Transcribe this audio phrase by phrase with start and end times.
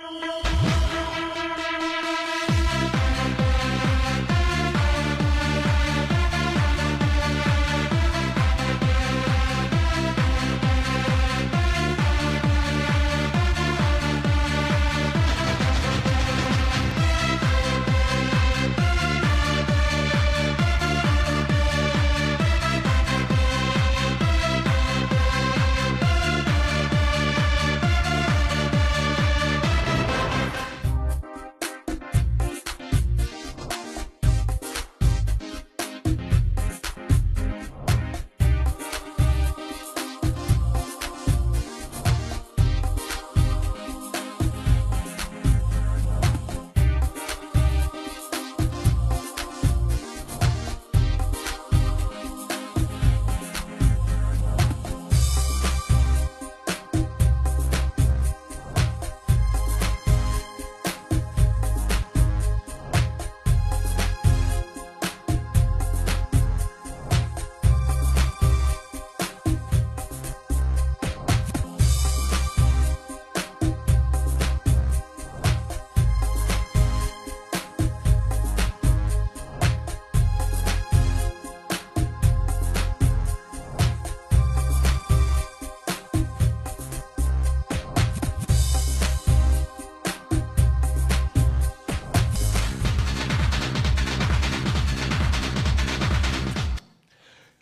[0.00, 0.39] Thank you.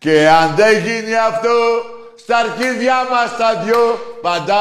[0.08, 1.56] Και αν δεν γίνει αυτό,
[2.14, 4.56] στα αρχίδια μας τα δυο πάντα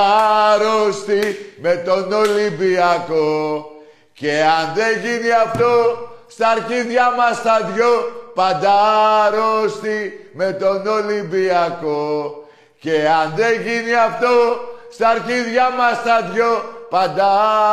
[0.52, 3.66] άρρωστοι με τον Ολυμπιακό.
[4.14, 5.74] Και αν δεν γίνει αυτό,
[6.28, 7.92] στα αρχίδια μας τα δυο
[8.36, 8.74] πάντα
[9.26, 12.36] άρρωστοι με τον Ολυμπιακό.
[12.80, 14.60] Και αν δεν γίνει αυτό,
[14.92, 17.28] στα αρχίδια μας τα δυο πάντα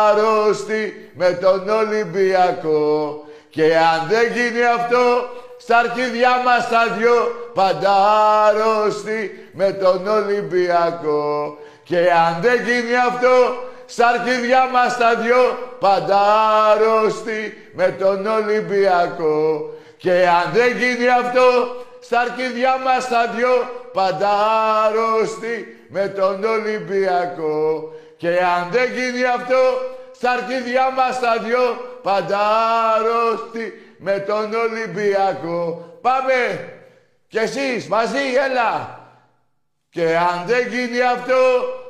[0.08, 3.24] άρρωστοι με τον Ολυμπιακό.
[3.50, 5.28] Και αν δεν γίνει αυτό,
[5.64, 7.92] στα αρχίδια μας τα δυο πάντα
[8.46, 11.58] άρρωστοι με τον Ολυμπιακό.
[11.84, 16.20] Και αν δεν γίνει αυτό, στα αρχίδια μας τα δυο πάντα
[16.70, 19.70] άρρωστοι με τον Ολυμπιακό.
[19.96, 23.54] Και αν δεν γίνει αυτό, στα αρχίδια μας τα δυο
[23.92, 24.30] πάντα
[24.84, 27.92] άρρωστοι με τον Ολυμπιακό.
[28.16, 29.62] Και αν δεν γίνει αυτό,
[30.16, 31.64] στα αρχίδια μας τα δυο
[32.02, 32.38] πάντα
[32.94, 35.84] άρρωστοι με τον Ολυμπιακό.
[36.00, 36.68] Πάμε!
[37.28, 38.98] Κι εσείς μαζί, έλα!
[39.90, 41.40] Και αν δεν γίνει αυτό,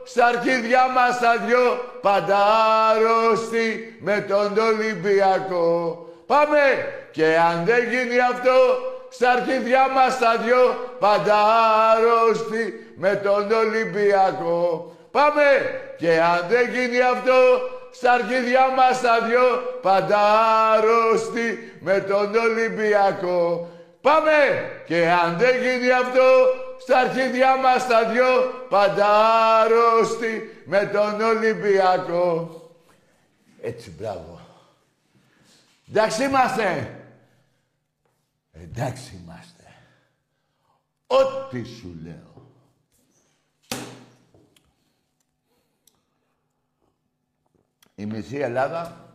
[0.04, 2.36] στα αρχίδια μας τα δυο πάντα
[2.90, 5.98] άρρωστοι με τον Ολυμπιακό.
[6.26, 6.62] Πάμε!
[7.10, 8.56] Και αν δεν γίνει αυτό,
[9.08, 11.36] στα αρχίδια μας τα δυο πάντα
[11.90, 14.92] άρρωστοι με τον Ολυμπιακό.
[15.10, 15.42] Πάμε!
[15.96, 17.38] Και αν δεν γίνει αυτό,
[17.94, 20.18] στα αρχίδια μας τα δυο πάντα
[20.72, 23.68] άρρωστοι με τον Ολυμπιακό.
[24.00, 24.32] Πάμε!
[24.86, 26.22] Και αν δεν γίνει αυτό,
[26.80, 28.26] στα αρχίδια μας τα δυο
[28.68, 29.06] πάντα
[29.60, 32.60] άρρωστοι με τον Ολυμπιακό.
[33.60, 34.40] Έτσι, μπράβο.
[35.88, 36.98] Εντάξει είμαστε.
[38.52, 39.74] Εντάξει είμαστε.
[41.06, 42.23] Ό,τι σου λέω.
[47.94, 49.08] Η μισή Ελλάδα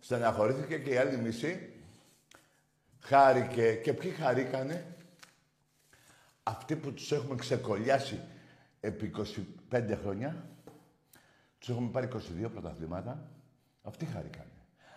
[0.00, 1.72] στεναχωρήθηκε και η άλλη μισή
[3.00, 3.74] χάρηκε.
[3.74, 4.96] Και ποιοι χαρήκανε;
[6.42, 8.20] Αυτοί που τους έχουμε ξεκολλιάσει
[8.80, 9.12] επί
[9.70, 10.48] 25 χρόνια,
[11.58, 12.08] τους έχουμε πάρει
[12.44, 13.28] 22 πρωταθλήματα,
[13.82, 14.50] αυτοί χαρήκανε.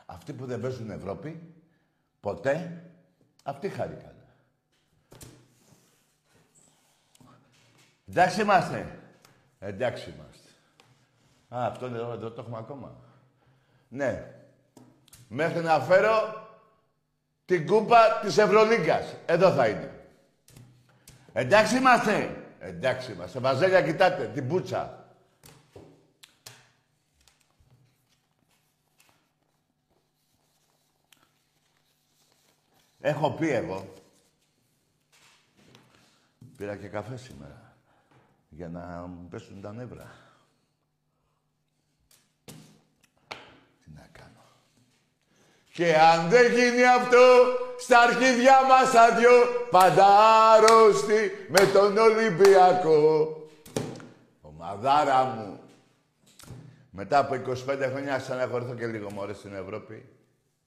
[0.06, 1.54] Αυτοί που δεν παίζουν Ευρώπη,
[2.20, 2.84] ποτέ,
[3.44, 4.26] αυτοί χαρήκανε.
[8.08, 9.00] Εντάξει είμαστε.
[9.60, 10.50] Εντάξει είμαστε.
[11.56, 13.11] Α, αυτό είναι εδώ, εδώ το έχουμε ακόμα.
[13.94, 14.34] Ναι.
[15.28, 16.48] Μέχρι να φέρω
[17.46, 19.16] την κούπα της Ευρωλίγκας.
[19.26, 20.06] Εδώ θα είναι.
[21.34, 22.44] Εντάξει είμαστε.
[22.60, 23.40] Εντάξει είμαστε.
[23.40, 25.06] Βαζέλια, κοιτάτε, την πουτσα.
[33.00, 33.94] Έχω πει εγώ.
[36.58, 37.76] Πήρα και καφέ σήμερα.
[38.50, 40.31] Για να μου πέσουν τα νεύρα.
[45.74, 47.18] Και αν δεν γίνει αυτό,
[47.80, 50.06] στα αρχίδια μας αδειό, πάντα
[50.52, 53.36] άρρωστη με τον Ολυμπιακό.
[54.42, 55.60] Ομαδάρα μου.
[56.90, 60.06] Μετά από 25 χρόνια ξαναχωρηθώ και λίγο μωρέ στην Ευρώπη.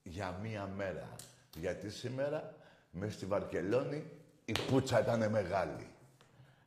[0.03, 1.15] Για μία μέρα.
[1.55, 2.53] Γιατί σήμερα,
[2.89, 4.03] μέσα στη Βαρκελόνη,
[4.45, 5.87] η πουτσα ήταν μεγάλη.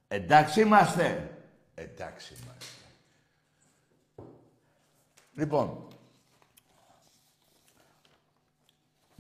[0.08, 1.31] Εντάξει είμαστε.
[1.75, 2.64] Εντάξει είμαστε.
[5.35, 5.88] Λοιπόν,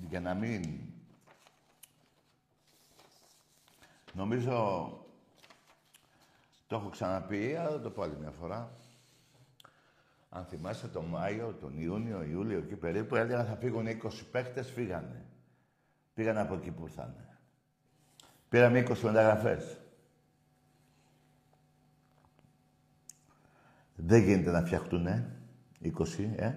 [0.08, 0.80] για να μην...
[4.12, 4.52] Νομίζω
[6.66, 8.72] το έχω ξαναπεί, αλλά θα το πω άλλη μια φορά.
[10.30, 13.92] Αν θυμάστε τον Μάιο, τον Ιούνιο, Ιούλιο, εκεί περίπου, έλεγα θα φύγουν 20
[14.30, 15.24] παίχτες, φύγανε.
[16.14, 17.14] Πήγαν από εκεί που ήρθαν.
[18.48, 19.80] Πήραμε 20 μεταγραφές.
[23.94, 25.06] Δεν γίνεται να φτιαχτούν,
[25.82, 26.54] 20, ε,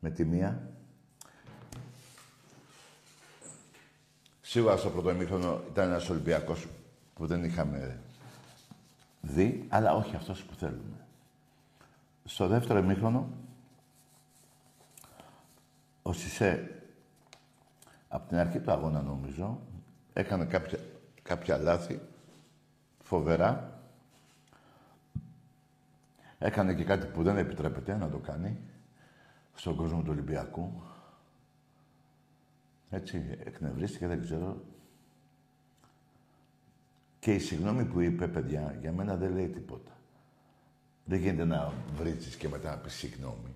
[0.00, 0.67] με τη μία.
[4.48, 6.66] Σίγουρα στο πρώτο ημίχρονο ήταν ένας Ολυμπιακός
[7.14, 8.00] που δεν είχαμε
[9.20, 11.06] δει, αλλά όχι αυτός που θέλουμε.
[12.24, 13.28] Στο δεύτερο ημίχρονο,
[16.02, 16.82] ο Σισε,
[18.08, 19.60] από την αρχή του αγώνα νομίζω,
[20.12, 20.78] έκανε κάποια,
[21.22, 22.00] κάποια λάθη,
[23.02, 23.80] φοβερά.
[26.38, 28.58] Έκανε και κάτι που δεν επιτρέπεται να το κάνει
[29.54, 30.82] στον κόσμο του Ολυμπιακού.
[32.90, 34.64] Έτσι, εκνευρίστηκε, δεν ξέρω.
[37.18, 39.92] Και η συγγνώμη που είπε, παιδιά, για μένα δεν λέει τίποτα.
[41.04, 43.54] Δεν γίνεται να βρίζεις και μετά να πεις συγγνώμη.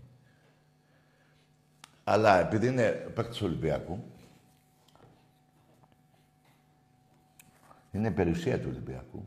[2.05, 4.05] Αλλά επειδή είναι παίκτης του Ολυμπιακού,
[7.93, 9.25] είναι περιουσία του Ολυμπιακού,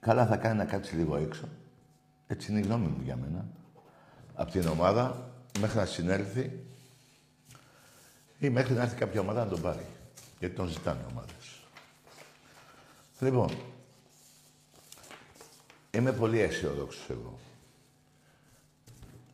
[0.00, 1.48] καλά θα κάνει να κάτσει λίγο έξω.
[2.26, 3.48] Έτσι είναι η γνώμη μου για μένα.
[4.34, 6.65] Από την ομάδα μέχρι να συνέλθει
[8.46, 9.86] ή μέχρι να έρθει κάποια ομάδα να τον πάρει.
[10.38, 11.60] Γιατί τον ζητάνε ομάδες.
[13.20, 13.50] Λοιπόν,
[15.90, 17.38] είμαι πολύ αισιόδοξος εγώ.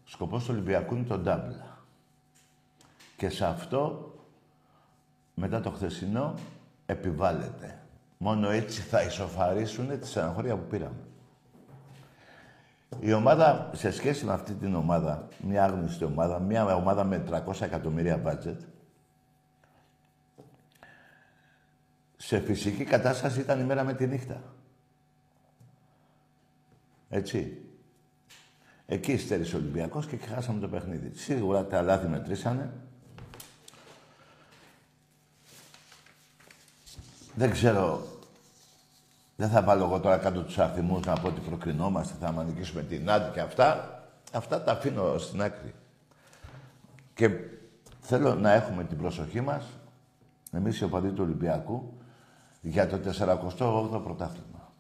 [0.04, 1.78] Σκοπός του Ολυμπιακού είναι το ντάμπλα.
[3.16, 4.14] Και σε αυτό,
[5.34, 6.34] μετά το χθεσινό,
[6.86, 7.82] επιβάλλεται.
[8.18, 11.06] Μόνο έτσι θα ισοφαρίσουν τη στεναχώρια που πήραμε.
[13.00, 17.60] Η ομάδα, σε σχέση με αυτή την ομάδα, μια άγνωστη ομάδα, μια ομάδα με 300
[17.60, 18.60] εκατομμύρια μπάτζετ,
[22.24, 24.42] σε φυσική κατάσταση ήταν η μέρα με τη νύχτα.
[27.08, 27.62] Έτσι.
[28.86, 31.10] Εκεί στέρισε ο Ολυμπιακός και χάσαμε το παιχνίδι.
[31.14, 32.72] Σίγουρα τα λάθη μετρήσανε.
[37.34, 38.06] Δεν ξέρω.
[39.36, 43.10] Δεν θα βάλω εγώ τώρα κάτω τους αριθμούς να πω ότι προκρινόμαστε, θα μανικήσουμε την
[43.10, 44.02] Άντι και αυτά.
[44.32, 45.74] Αυτά τα αφήνω στην άκρη.
[47.14, 47.30] Και
[48.00, 49.64] θέλω να έχουμε την προσοχή μας,
[50.52, 51.96] εμείς οι οπαδοί του Ολυμπιακού,
[52.62, 54.72] για το 48ο πρωτάθλημα.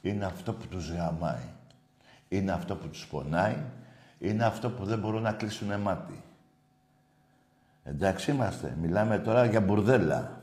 [0.00, 1.48] Είναι αυτό που τους γαμάει.
[2.28, 3.56] Είναι αυτό που τους πονάει.
[4.18, 6.22] Είναι αυτό που δεν μπορούν να κλείσουν μάτι.
[7.84, 8.76] Εντάξει είμαστε.
[8.80, 10.40] Μιλάμε τώρα για μπουρδέλα.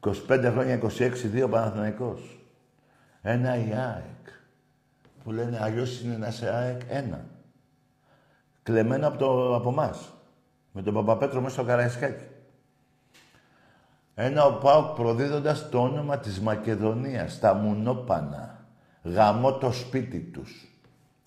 [0.00, 2.38] 25 χρόνια, 26-2 Παναθηναϊκός.
[3.22, 4.26] Ένα η ΑΕΚ.
[5.24, 7.24] Που λένε αλλιώς είναι ένα σε ΑΕΚ ένα.
[8.62, 10.12] Κλεμμένο από, το, από εμάς.
[10.72, 12.24] Με τον Παπαπέτρο μέσα στο Καραϊσκάκι.
[14.20, 18.66] Ένα ο ΠΑΟΚ προδίδοντας το όνομα της Μακεδονίας, τα Μουνόπανα.
[19.02, 20.68] Γαμώ το σπίτι τους.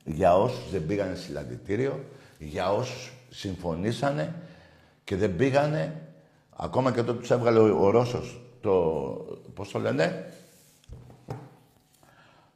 [0.04, 2.04] Για όσους δεν πήγανε συλλαλητήριο,
[2.38, 4.36] για όσους συμφωνήσανε
[5.04, 6.02] και δεν πήγανε,
[6.56, 8.72] ακόμα και όταν τους έβγαλε ο, ο Ρώσος το,
[9.54, 10.34] πώς το λένε,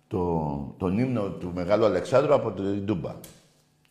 [0.07, 3.15] το, τον ύμνο του Μεγάλου Αλεξάνδρου από την Τούμπα.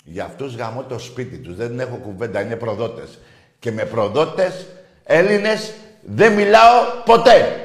[0.05, 1.57] Για αυτούς γαμώ το σπίτι τους.
[1.57, 3.19] Δεν έχω κουβέντα, είναι προδότες.
[3.59, 4.67] Και με προδότες
[5.05, 5.75] Έλληνες
[6.07, 7.59] δεν μιλάω ποτέ.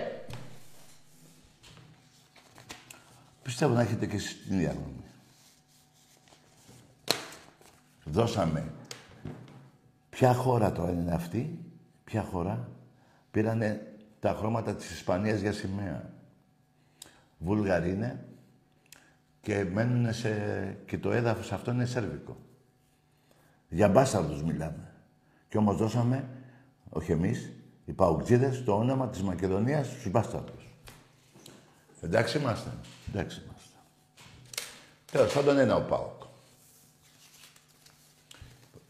[3.42, 5.04] Πιστεύω να έχετε και εσείς την ίδια γνώμη.
[8.04, 8.72] Δώσαμε.
[10.10, 11.60] Ποια χώρα τώρα είναι αυτή,
[12.04, 12.70] ποια χώρα.
[13.32, 16.14] Πήρανε τα χρώματα της Ισπανίας για σημαία.
[17.38, 18.26] Βούλγαροι είναι
[19.42, 20.32] και μένουν σε...
[20.86, 22.38] και το έδαφος αυτό είναι σέρβικο.
[23.70, 24.94] Για μπάσταρδους μιλάμε.
[25.50, 26.30] Και όμως δώσαμε,
[26.90, 27.52] όχι εμείς,
[27.90, 30.68] οι Παουκτζίδες το όνομα της Μακεδονίας στους μπάσταρδους.
[32.02, 32.70] Εντάξει είμαστε.
[33.10, 33.78] Εντάξει είμαστε.
[35.12, 36.22] Τέλος πάντων ένα ο Πάοκ.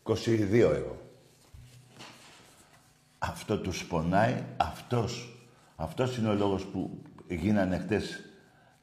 [0.03, 1.01] 22 εγώ.
[3.19, 5.39] Αυτό τους πονάει, αυτός.
[5.75, 8.19] Αυτός είναι ο λόγος που γίνανε χτες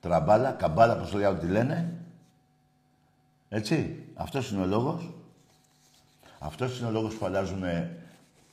[0.01, 2.01] τραμπάλα, καμπάλα, πώς το λέω τι λένε.
[3.49, 5.13] Έτσι, αυτός είναι ο λόγος.
[6.39, 7.63] Αυτός είναι ο λόγος που αλλάζουν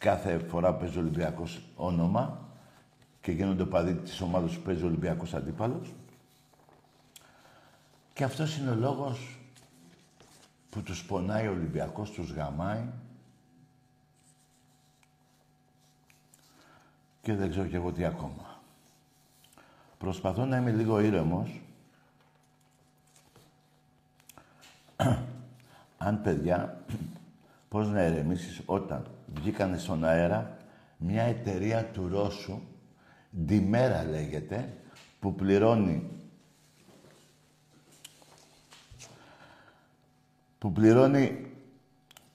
[0.03, 2.49] κάθε φορά που παίζει ο Ολυμπιακός όνομα
[3.21, 5.93] και γίνονται παδί της ομάδας που παίζει ο Ολυμπιακός αντίπαλος.
[8.13, 9.39] Και αυτός είναι ο λόγος
[10.69, 12.83] που τους πονάει ο Ολυμπιακός, τους γαμάει
[17.21, 18.61] και δεν ξέρω κι εγώ τι ακόμα.
[19.97, 21.61] Προσπαθώ να είμαι λίγο ήρεμος.
[25.97, 26.83] Αν παιδιά
[27.69, 30.57] πώς να ερεμήσεις όταν βγήκανε στον αέρα
[30.97, 32.61] μια εταιρεία του Ρώσου,
[33.45, 34.77] Ντιμέρα λέγεται,
[35.19, 36.09] που πληρώνει
[40.63, 41.51] που πληρώνει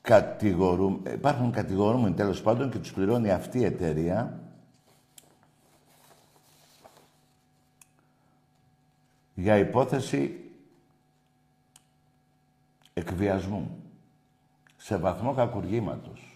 [0.00, 1.00] κατηγορού...
[1.12, 4.40] υπάρχουν κατηγορούμενοι τέλος πάντων και τους πληρώνει αυτή η εταιρεία
[9.34, 10.50] για υπόθεση
[12.94, 13.82] εκβιασμού
[14.76, 16.27] σε βαθμό κακουργήματος.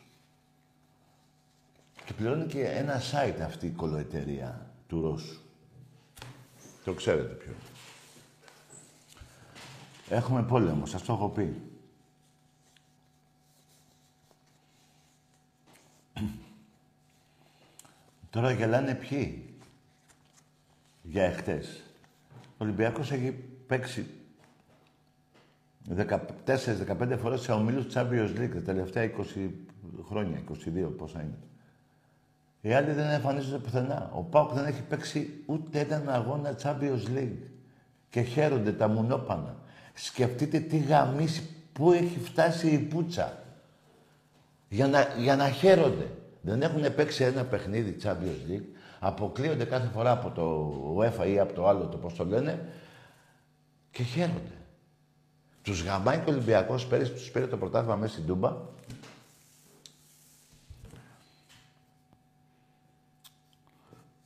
[2.05, 5.41] Και πληρώνει και ένα site αυτή η κολοεταιρεία του Ρώσου.
[6.85, 7.53] Το ξέρετε ποιο.
[10.09, 11.61] Έχουμε πόλεμο, σας το έχω πει.
[18.31, 19.55] Τώρα γελάνε ποιοι;
[21.03, 21.83] Για εχθές.
[22.41, 23.31] Ο Ολυμπιακός έχει
[23.67, 24.07] παίξει
[25.89, 29.51] 14-15 φορές σε ομίλους Champions League τα τελευταία 20
[30.09, 31.39] χρόνια, 22 πόσα είναι.
[32.65, 34.11] Οι άλλοι δεν εμφανίζονται πουθενά.
[34.15, 37.51] Ο Πάουκ δεν έχει παίξει ούτε έναν αγώνα Champions League.
[38.11, 39.57] Και χαίρονται τα μουνόπανα.
[39.95, 43.43] Σκεφτείτε τι γαμίσει, πού έχει φτάσει η πουτσα.
[44.69, 46.11] Για να, για να χαίρονται.
[46.41, 48.65] Δεν έχουν παίξει ένα παιχνίδι Champions League.
[49.01, 52.69] Αποκλείονται κάθε φορά από το UEFA ή από το άλλο, το πώς το λένε.
[53.91, 54.57] Και χαίρονται.
[55.63, 58.57] Τους γαμάει και ο Ολυμπιακός πέρυσι τους πήρε το πρωτάθλημα μέσα στην Τούμπα.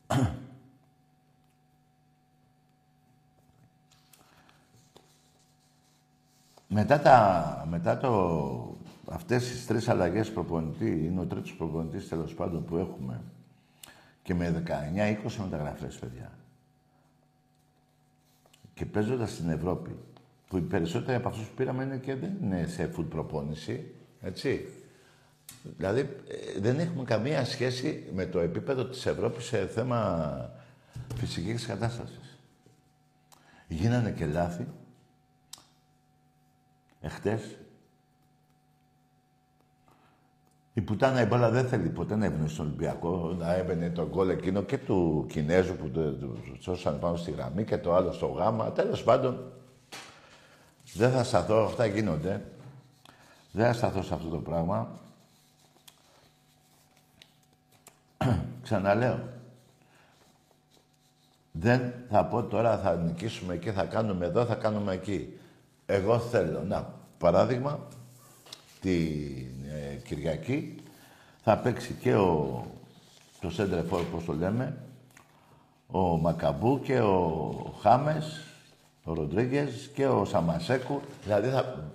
[6.68, 8.76] μετά, τα, μετά το,
[9.10, 13.22] αυτές τις τρεις αλλαγές προπονητή, είναι ο τρίτος προπονητής τέλος πάντων που έχουμε
[14.22, 14.62] και με
[15.26, 16.32] 19-20 μεταγραφές, παιδιά.
[18.74, 19.96] Και παίζοντας στην Ευρώπη,
[20.48, 24.68] που οι περισσότεροι από αυτούς που πήραμε είναι και δεν είναι σε full προπόνηση, έτσι.
[25.76, 30.50] Δηλαδή, ε, δεν έχουμε καμία σχέση με το επίπεδο της Ευρώπης σε θέμα
[31.16, 32.38] φυσικής κατάστασης.
[33.68, 34.66] Γίνανε και λάθη.
[37.00, 37.40] Εχθές
[40.78, 44.28] Η πουτάνα η μπάλα δεν θέλει ποτέ να έβαινε στον Ολυμπιακό, να έβαινε το γκολ
[44.28, 48.72] εκείνο και του Κινέζου που του σώσαν πάνω στη γραμμή και το άλλο στο γάμα.
[48.72, 49.52] Τέλος πάντων,
[50.94, 52.44] δεν θα σταθώ, αυτά γίνονται.
[53.52, 54.98] Δεν θα σταθώ σε αυτό το πράγμα.
[58.66, 59.18] Ξαναλέω.
[61.52, 65.38] Δεν θα πω τώρα θα νικήσουμε και θα κάνουμε εδώ, θα κάνουμε εκεί.
[65.86, 66.62] Εγώ θέλω.
[66.62, 67.78] Να, παράδειγμα,
[68.80, 70.74] την ε, Κυριακή
[71.42, 72.64] θα παίξει και ο,
[73.40, 74.76] το Σέντρεφόρ, όπως το λέμε,
[75.86, 78.42] ο Μακαμπού και ο Χάμες,
[79.04, 81.00] ο Ροντρίγκες και ο Σαμασέκου.
[81.24, 81.90] Δηλαδή θα,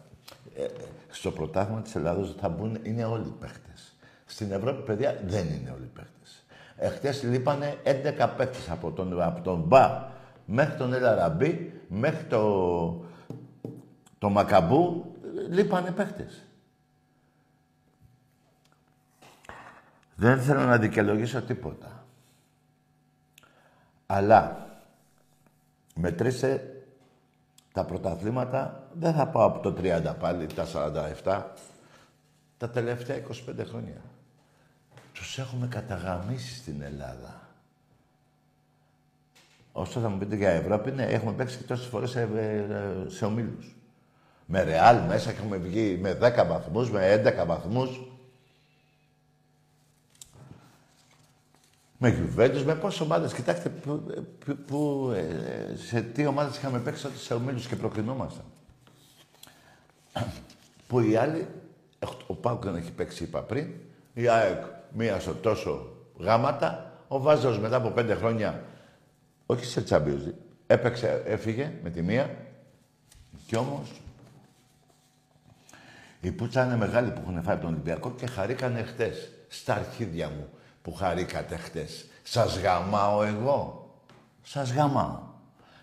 [0.57, 0.65] ε,
[1.09, 3.93] στο πρωτάθλημα της Ελλάδος θα μπουν, είναι όλοι οι παίχτες.
[4.25, 6.40] Στην Ευρώπη, παιδιά, δεν είναι όλοι οι παίχτες.
[6.83, 10.07] Εχθές λείπανε 11 παίχτες από τον, από τον Μπα
[10.45, 13.05] μέχρι τον Ελαραμπή, μέχρι το,
[14.17, 15.15] το Μακαμπού,
[15.49, 16.45] λείπανε παίχτες.
[20.15, 22.05] Δεν θέλω να δικαιολογήσω τίποτα.
[24.05, 24.67] Αλλά
[25.95, 26.83] μετρήσε
[27.73, 30.65] τα πρωταθλήματα, δεν θα πάω από το 30 πάλι, τα
[31.23, 31.43] 47,
[32.57, 34.01] τα τελευταία 25 χρόνια.
[35.21, 37.41] Τους έχουμε καταγαμίσει στην Ελλάδα.
[39.71, 43.25] Όσο θα μου πείτε για Ευρώπη, ναι, έχουμε παίξει και τόσες φορές σε, ε, σε
[43.25, 43.75] ομίλους.
[44.45, 48.01] Με Ρεάλ μέσα έχουμε βγει με 10 βαθμούς, με 11 βαθμούς.
[51.97, 53.33] Με Γιουβέντους, με πόσες ομάδες.
[53.33, 54.03] Κοιτάξτε που,
[54.67, 58.45] που, ε, σε τι ομάδες είχαμε παίξει τότε σε ομίλους και προκρινόμασταν.
[60.87, 61.47] που οι άλλοι,
[62.27, 63.73] ο Πάουκ δεν έχει παίξει, είπα πριν,
[64.13, 68.63] η ΑΕΚ μία στο τόσο γάματα, ο Βάζος μετά από πέντε χρόνια,
[69.45, 70.33] όχι σε Champions
[70.67, 72.35] έπαιξε, έφυγε με τη μία,
[73.47, 74.01] κι όμως
[76.21, 80.49] η πουτσα είναι μεγάλη που έχουν φάει τον Ολυμπιακό και χαρήκανε χτες στα αρχίδια μου
[80.81, 82.05] που χαρήκατε χτες.
[82.23, 83.89] Σας γαμάω εγώ.
[84.43, 85.19] Σας γαμάω.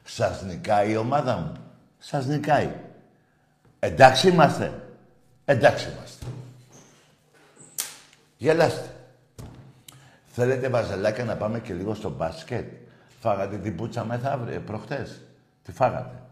[0.05, 1.53] Σας νικάει η ομάδα μου.
[1.99, 2.73] Σας νικάει.
[3.79, 4.83] Εντάξει είμαστε.
[5.45, 6.27] Εντάξει είμαστε.
[8.37, 8.88] Γελάστε.
[10.41, 12.73] Θέλετε βαζελάκια να πάμε και λίγο στο μπάσκετ;
[13.21, 15.21] Φάγατε την πουτσα μεθαύριο, προχτές.
[15.63, 16.23] Τι φάγατε.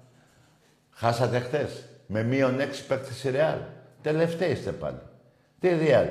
[0.91, 1.85] Χάσατε χτες.
[2.07, 3.59] Με μείον έξι παίκτες η Ρεάλ.
[4.03, 4.99] Τελευταίοι είστε πάλι.
[5.61, 6.07] Τι Ρεάλ.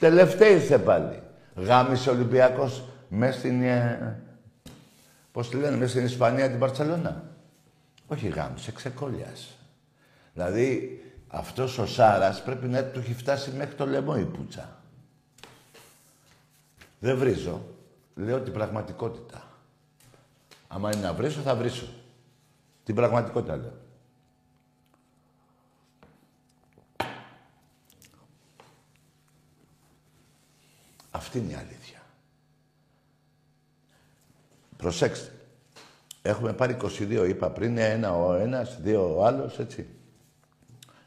[0.00, 1.22] Τελευταίοι είστε πάλι.
[1.54, 3.62] Γάμισε ο Ολυμπιακός μέσα στην...
[3.62, 4.20] Ε,
[5.32, 7.22] πώς τη λένε, μέσα στην Ισπανία την Παρσελώνα.
[8.06, 9.48] Όχι γάμισε, ξεκόλιασε.
[10.34, 10.96] Δηλαδή,
[11.34, 14.81] Αυτός ο Σάρας πρέπει να του έχει φτάσει μέχρι το λαιμό η πουτσα.
[17.02, 17.64] Δεν βρίζω.
[18.14, 19.58] Λέω την πραγματικότητα.
[20.68, 21.86] Άμα είναι να βρίσω, θα βρίσω.
[22.84, 23.80] Την πραγματικότητα λέω.
[31.10, 32.02] Αυτή είναι η αλήθεια.
[34.76, 35.32] Προσέξτε.
[36.22, 39.88] Έχουμε πάρει 22, είπα πριν, ένα ο ένας, δύο ο άλλος, έτσι.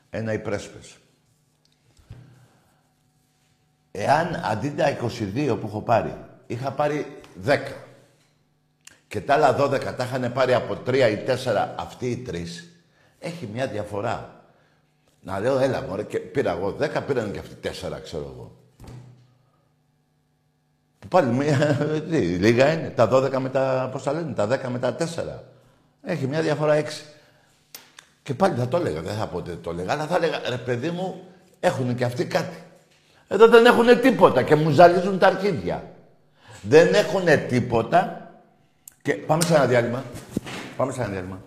[0.09, 0.97] Ένα οι πρέσπες.
[3.97, 6.15] Εάν αντί τα 22 που έχω πάρει,
[6.47, 7.57] είχα πάρει 10
[9.07, 12.69] και τα άλλα 12 τα είχαν πάρει από 3 ή 4 αυτοί οι τρεις,
[13.19, 14.43] έχει μια διαφορά.
[15.21, 18.55] Να λέω, έλα μωρέ, και πήρα εγώ 10, πήραν και αυτοί 4, ξέρω εγώ.
[21.09, 21.77] Πάλι μία,
[22.09, 22.89] τι, λίγα είναι.
[22.89, 25.03] Τα 12 με τα, πώς τα λένε, τα 10 με τα 4.
[26.03, 26.85] Έχει μια διαφορά 6.
[28.23, 30.57] Και πάλι θα το έλεγα, δεν θα πω ότι το έλεγα, αλλά θα έλεγα, ρε
[30.57, 31.23] παιδί μου,
[31.59, 32.64] έχουν και αυτοί κάτι.
[33.27, 35.83] Εδώ δεν έχουν τίποτα και μου ζαλίζουν τα αρχίδια.
[36.61, 38.31] Δεν έχουν τίποτα
[39.01, 40.03] και πάμε σε ένα διάλειμμα.
[40.77, 41.41] Πάμε σε ένα διάλειμμα.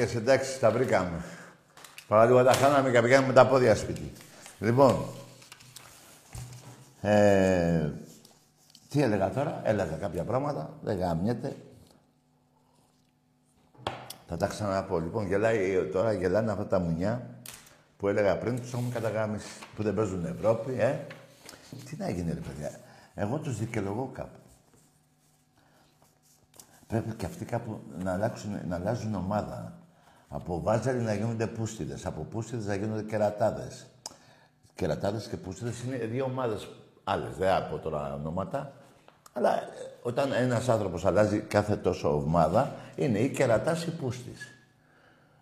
[0.00, 1.24] Ρε, μάγκες, εντάξει, τα βρήκαμε.
[2.08, 4.12] Παραλίγο τα χάναμε και πηγαίνουμε με τα πόδια σπίτι.
[4.58, 5.04] Λοιπόν,
[7.00, 7.90] ε,
[8.88, 11.56] τι έλεγα τώρα, έλεγα κάποια πράγματα, δεν γαμιέται.
[14.26, 14.98] Θα τα ξαναπώ.
[14.98, 17.26] Λοιπόν, γελάει, τώρα γελάνε αυτά τα μουνιά
[17.96, 20.98] που έλεγα πριν, τους έχουμε καταγάμισει, που δεν παίζουν Ευρώπη, ε.
[21.84, 22.70] Τι να γίνει, ρε παιδιά.
[23.14, 24.38] Εγώ τους δικαιολογώ κάπου.
[26.86, 29.79] Πρέπει και αυτοί κάπου να, αλλάξουν, να αλλάζουν ομάδα.
[30.32, 33.86] Από βάζελοι να γίνονται πούστιδες, από πούστιδες να γίνονται κερατάδες.
[34.74, 36.68] Κερατάδες και πούστιδες είναι δύο ομάδες
[37.04, 38.72] άλλες, δεν από τώρα ονόματα.
[39.32, 39.66] Αλλά ε,
[40.02, 44.54] όταν ένας άνθρωπος αλλάζει κάθε τόσο ομάδα, είναι ή κερατάς ή πούστης.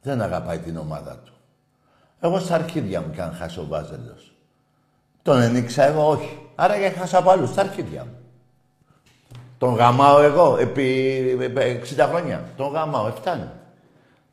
[0.02, 1.32] Δεν αγαπάει την ομάδα του.
[2.20, 4.32] Εγώ στα αρχίδια μου αν χάσει ο Βάζελος.
[5.22, 6.46] Τον ενίξα εγώ, όχι.
[6.54, 8.16] Άρα και χάσα από άλλους, στα αρχίδια μου.
[9.58, 11.52] Τον γαμάω εγώ επί
[11.96, 12.44] 60 χρόνια.
[12.56, 13.50] Τον γαμάω, εφτάνει.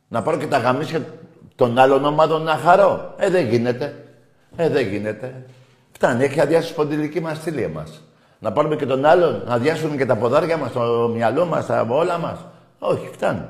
[0.08, 1.06] Να πάρω και τα γαμίσια
[1.54, 3.14] των άλλων ομάδων να χαρώ.
[3.16, 3.94] Ε, δεν γίνεται.
[4.56, 5.44] Ε, δεν γίνεται.
[5.92, 8.02] Φτάνει, έχει αδειάσει σπονδυλική μας στήλη εμάς.
[8.38, 11.86] Να πάρουμε και τον άλλον, να αδειάσουμε και τα ποδάρια μας, το μυαλό μας, τα
[11.88, 12.38] όλα μας.
[12.78, 13.44] Όχι, φτάνει.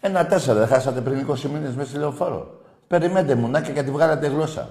[0.00, 2.60] Ένα τέσσερα δεν χάσατε πριν 20 μήνες μέσα στη λεωφόρο.
[2.86, 4.68] Περιμένετε μου, και γιατί βγάλατε γλώσσα.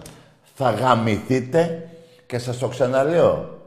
[0.55, 1.89] Θα γαμηθείτε
[2.25, 3.59] και σας το ξαναλέω.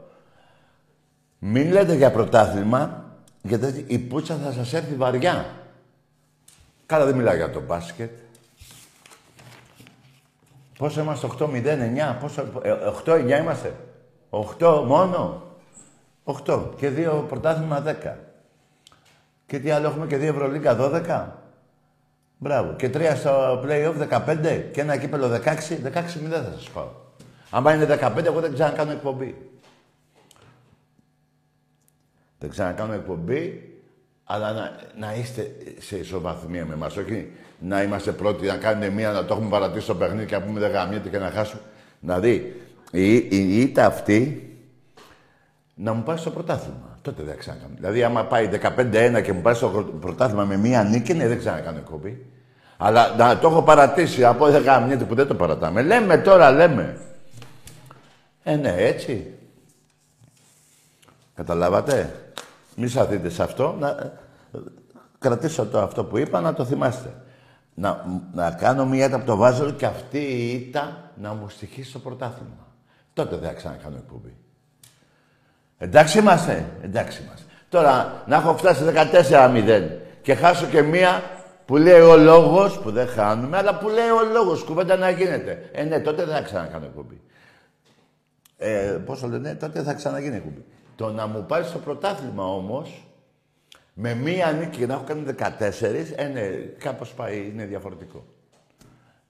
[1.39, 3.03] Μην λέτε για πρωτάθλημα,
[3.41, 5.45] γιατί η πουτσα θα σας έρθει βαριά.
[6.93, 8.11] Καλά δεν μιλάω για το μπάσκετ.
[10.77, 12.45] Πόσο είμαστε, 8-0-9, πόσο,
[13.05, 13.75] 8-9 ε, είμαστε;
[14.29, 15.43] 8 μόνο;
[16.23, 18.13] 8 και 2 πρωτάθλημα 10.
[19.45, 21.25] Και τι άλλο έχουμε και 2 Ευρωλίγκα 12.
[22.37, 22.73] Μπράβο.
[22.73, 25.37] Και 3 στο play-off 15 και ένα κύπελο 16.
[25.37, 25.39] 16
[26.23, 26.89] δεν θα σας πάω.
[27.49, 29.51] Αν είναι 15 εγώ δεν ξανακάνω εκπομπή.
[32.39, 33.72] Δεν ξανακάνω εκπομπή,
[34.33, 36.97] αλλά να, να είστε σε ισοβαθμία με εμάς.
[36.97, 40.41] Όχι να είμαστε πρώτοι, να κάνετε μία, να το έχουμε παρατήσει στο παιχνίδι και να
[40.41, 41.61] πούμε δεν γαμιέται και να χάσουμε.
[41.99, 44.47] Να δει, η, η, ήττα αυτή
[45.75, 46.97] να μου πάει στο πρωτάθλημα.
[47.01, 47.73] Τότε δεν ξανακάνω.
[47.75, 49.69] Δηλαδή, άμα πάει 15-1 και μου πάει στο
[49.99, 52.25] πρωτάθλημα με μία νίκη, ναι, δεν ξανακάνω εκπομπή.
[52.77, 55.81] Αλλά να το έχω παρατήσει από δεν γαμιέται που δεν το παρατάμε.
[55.81, 56.97] Λέμε τώρα, λέμε.
[58.43, 59.33] Ε, ναι, έτσι.
[61.35, 62.15] Καταλάβατε.
[62.75, 63.75] Μη δείτε σε αυτό.
[63.79, 64.21] Να...
[65.19, 67.13] Κρατήσω το αυτό που είπα, να το θυμάστε.
[67.73, 71.89] Να, να κάνω μια ήττα από το βάζελο και αυτή η ήττα να μου στοιχήσει
[71.89, 72.67] στο πρωτάθλημα.
[73.13, 74.35] Τότε δεν θα ξανακάνω εκπομπή.
[75.77, 76.65] Εντάξει είμαστε.
[76.81, 77.45] Εντάξει είμαστε.
[77.69, 78.83] Τώρα, να έχω φτάσει
[79.29, 79.89] 14-0
[80.21, 81.23] και χάσω και μία
[81.65, 85.69] που λέει ο λόγος, που δεν χάνουμε, αλλά που λέει ο λόγος, κουβέντα να γίνεται.
[85.71, 87.21] Ε, ναι, τότε δεν θα ξανακάνω εκπομπή.
[88.57, 90.65] Ε, πόσο λένε, τότε θα ξαναγίνει εκπομπή.
[90.95, 93.03] Το να μου πάρεις στο πρωτάθλημα όμως,
[93.93, 98.25] με μία νίκη και να έχω κάνει 14, ε, ναι, κάπως πάει, είναι διαφορετικό.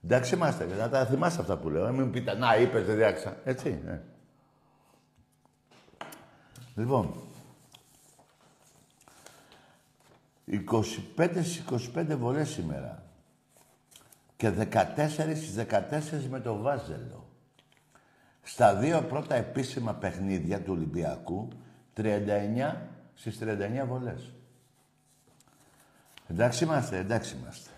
[0.04, 1.86] Εντάξει είμαστε, να τα θυμάστε αυτά που λέω.
[1.86, 3.36] Ε, μην πείτε, να είπες, δεν διάξα.
[3.44, 4.00] Έτσι, ναι.
[6.74, 7.14] Λοιπόν,
[10.46, 11.42] 25
[11.94, 13.02] 25 βολές σήμερα.
[14.36, 17.28] Και 14 στις 14 με το Βάζελο.
[18.42, 21.48] Στα δύο πρώτα επίσημα παιχνίδια του Ολυμπιακού,
[21.96, 22.76] 39
[23.14, 24.32] στις 39 βολές.
[26.28, 27.70] Εντάξει είμαστε, εντάξει είμαστε.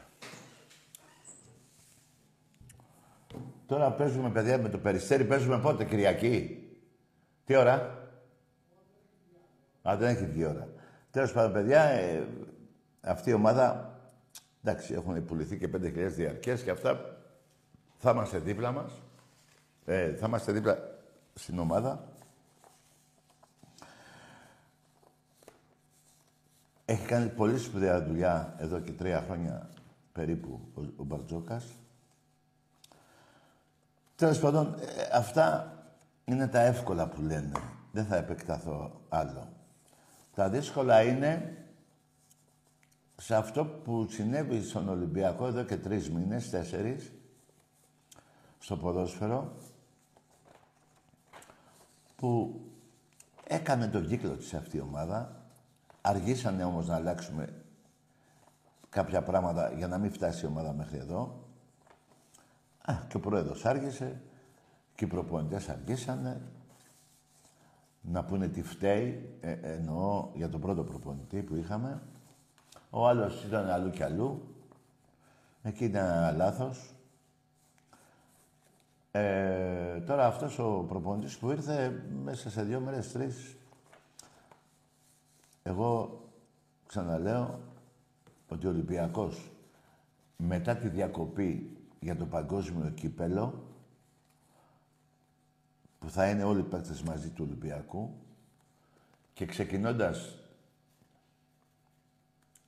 [3.66, 5.24] Τώρα παίζουμε, παιδιά, με το Περιστέρι.
[5.24, 6.68] Παίζουμε πότε, Κυριακή;
[7.44, 8.06] Τι ώρα;
[9.88, 10.68] Α, δεν έχει βγει ώρα.
[11.10, 12.26] Τέλος πάντων, παιδιά, ε,
[13.00, 13.98] αυτή η ομάδα,
[14.62, 17.18] εντάξει, έχουν πουληθεί και 5.000 διαρκές και αυτά
[17.96, 19.02] θα είμαστε δίπλα μας.
[19.84, 20.78] Ε, θα είμαστε δίπλα
[21.34, 22.08] στην ομάδα.
[26.88, 29.70] Έχει κάνει πολύ σπουδαία δουλειά εδώ και τρία χρόνια
[30.12, 31.64] περίπου ο, ο Μπαρτζόκας.
[34.16, 35.76] Τέλος πάντων, ε, αυτά
[36.24, 37.52] είναι τα εύκολα που λένε.
[37.92, 39.48] Δεν θα επεκταθώ άλλο.
[40.34, 41.56] Τα δύσκολα είναι
[43.16, 47.12] σε αυτό που συνέβη στον Ολυμπιακό εδώ και τρεις μήνες, τέσσερις,
[48.58, 49.56] στο ποδόσφαιρο,
[52.16, 52.60] που
[53.44, 55.35] έκανε τον κύκλο της αυτή η ομάδα.
[56.08, 57.48] Αργήσανε όμως να αλλάξουμε
[58.88, 61.44] κάποια πράγματα για να μην φτάσει η ομάδα μέχρι εδώ.
[62.82, 64.20] Α, και ο πρόεδρος άργησε
[64.94, 66.40] και οι προπονητές αργήσανε
[68.00, 72.02] να πούνε τι φταίει, ε, εννοώ για τον πρώτο προπονητή που είχαμε.
[72.90, 74.54] Ο άλλος ήταν αλλού κι αλλού.
[75.62, 76.94] Εκεί ήταν λάθος.
[79.10, 83.56] Ε, τώρα αυτός ο προπονητής που ήρθε μέσα σε δύο μέρες, τρεις,
[85.66, 86.20] εγώ
[86.86, 87.60] ξαναλέω,
[88.48, 89.50] ότι ο Ολυμπιακός
[90.36, 93.64] μετά τη διακοπή για το παγκόσμιο κύπελο
[95.98, 98.14] που θα είναι όλοι οι παίκτες μαζί του Ολυμπιακού
[99.32, 100.38] και ξεκινώντας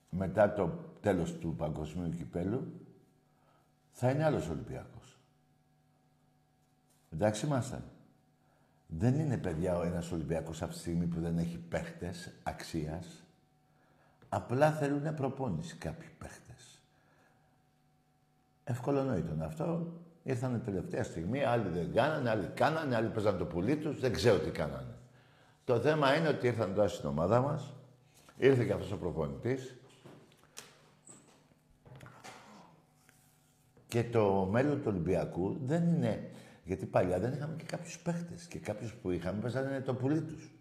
[0.09, 0.67] μετά το
[1.01, 2.81] τέλος του παγκοσμίου κυπέλου
[3.91, 5.17] θα είναι άλλος Ολυμπιακός.
[7.09, 7.83] Εντάξει είμαστε.
[8.97, 13.23] Δεν είναι, παιδιά, ο ένας Ολυμπιακός αυτή τη στιγμή που δεν έχει παίχτες αξίας.
[14.29, 16.81] Απλά θέλουν προπόνηση κάποιοι παίχτες.
[18.63, 19.93] Ευκολονόητο αυτό.
[20.23, 24.39] Ήρθαν τελευταία στιγμή, άλλοι δεν κάνανε, άλλοι κάνανε, άλλοι παίζαν το πουλί τους, δεν ξέρω
[24.39, 24.93] τι κάνανε.
[25.65, 27.73] Το θέμα είναι ότι ήρθαν τώρα στην ομάδα μας,
[28.37, 29.75] ήρθε και αυτός ο προπονητής
[33.87, 36.29] και το μέλλον του Ολυμπιακού δεν είναι
[36.69, 38.45] γιατί παλιά δεν είχαμε και κάποιους παίχτες.
[38.45, 40.51] Και κάποιους που είχαμε παίζανε το πουλί τους.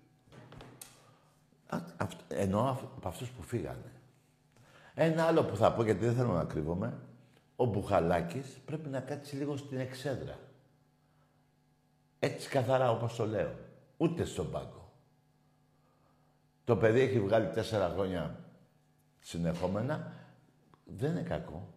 [2.29, 3.93] Εννοώ από αυτούς που φύγανε.
[4.95, 6.99] Ένα άλλο που θα πω, γιατί δεν θέλω να κρύβομαι,
[7.57, 10.39] ο Μπουχαλάκης πρέπει να κάτσει λίγο στην εξέδρα.
[12.19, 13.55] Έτσι καθαρά όπως το λέω.
[13.97, 14.93] Ούτε στον πάγκο.
[16.65, 18.45] Το παιδί έχει βγάλει τέσσερα χρόνια
[19.19, 20.13] συνεχόμενα.
[20.85, 21.69] Δεν είναι κακό.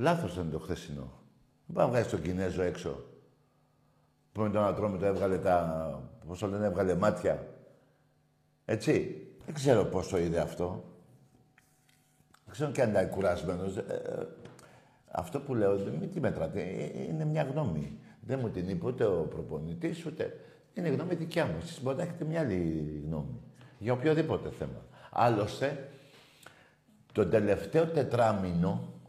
[0.00, 1.12] Λάθος ήταν το χθεσινό.
[1.66, 3.04] Δεν πάει να βγάλεις τον Κινέζο έξω.
[4.32, 6.10] Που με τον Ατρόμητο έβγαλε τα...
[6.26, 7.46] Πώς το λένε, έβγαλε μάτια.
[8.64, 9.24] Έτσι.
[9.44, 10.84] Δεν ξέρω πώς το είδε αυτό.
[12.44, 13.76] Δεν ξέρω και αν ήταν κουρασμένος.
[13.76, 14.26] Ε, ε,
[15.10, 16.60] αυτό που λέω, μην τι μετράτε.
[16.60, 17.98] Ε, είναι μια γνώμη.
[18.20, 20.40] Δεν μου την είπε ούτε ο προπονητής, ούτε...
[20.74, 21.56] Είναι γνώμη δικιά μου.
[21.62, 23.40] Εσείς μπορείτε να έχετε μια άλλη γνώμη.
[23.78, 24.84] Για οποιοδήποτε θέμα.
[25.10, 25.88] Άλλωστε,
[27.12, 28.99] τον τελευταίο τετράμινο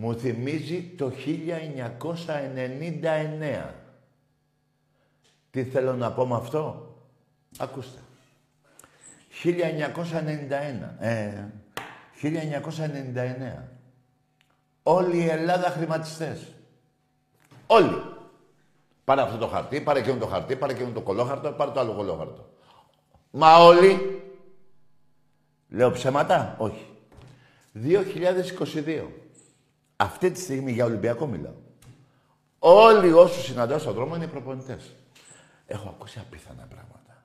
[0.00, 1.38] μου θυμίζει το 1999.
[5.50, 6.94] Τι θέλω να πω με αυτό;
[7.58, 7.98] Ακούστε.
[9.44, 9.48] 1991.
[10.98, 11.44] Ε,
[12.22, 13.68] 1999.
[14.82, 16.54] Όλη η Ελλάδα χρηματιστές.
[17.66, 18.02] Όλοι.
[19.04, 21.94] Πάρε αυτό το χαρτί, πάρε εκείνο το χαρτί, πάρε εκείνο το κολόχαρτο, πάρε το άλλο
[21.94, 22.48] κολόχαρτο.
[23.30, 24.22] Μα όλοι.
[25.68, 26.86] Λέω ψέματα; Όχι.
[27.84, 29.06] 2022.
[30.00, 31.52] Αυτή τη στιγμή για Ολυμπιακό μιλάω.
[32.58, 34.94] Όλοι όσοι συναντάω στον δρόμο είναι προπονητές.
[35.66, 37.24] Έχω ακούσει απίθανα πράγματα.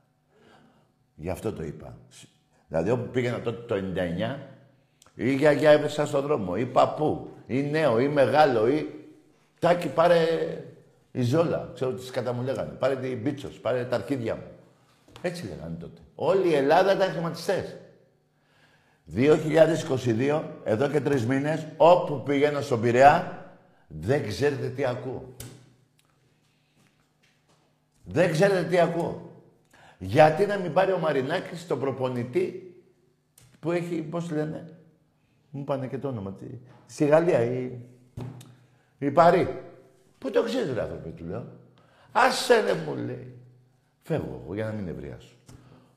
[1.16, 1.98] Γι' αυτό το είπα.
[2.68, 4.40] Δηλαδή, όπου πήγαινα τότε το 99,
[5.16, 8.90] ή γιαγιά έπεσα στον δρόμο, ή παππού, ή νέο, ή μεγάλο, ή
[9.60, 10.18] τάκι πάρε
[11.12, 11.72] η ζόλα.
[11.74, 12.72] Ξέρω τι κατά μου λέγανε.
[12.72, 14.48] Πάρε την μπίτσος, πάρε τα αρχίδια μου.
[15.22, 16.02] Έτσι λέγανε τότε.
[16.16, 17.76] Όλη η Ελλάδα ήταν χρηματιστές.
[19.12, 23.46] 2022, εδώ και τρεις μήνες, όπου πηγαίνω στον Πειραιά,
[23.88, 25.36] δεν ξέρετε τι ακούω.
[28.04, 29.32] Δεν ξέρετε τι ακούω.
[30.00, 32.76] Γιατί να μην πάρει ο Μαρινάκης τον προπονητή
[33.60, 34.78] που έχει, πώς λένε,
[35.50, 36.38] μου πάνε και το όνομα,
[36.86, 37.80] στη Γαλλία, η,
[38.98, 39.64] η Παρή.
[40.18, 41.46] Πού το ξέρετε, άνθρωποι, του λέω.
[42.12, 43.34] Άσε μου λέει.
[44.02, 45.36] Φεύγω εγώ για να μην ευρειάσω.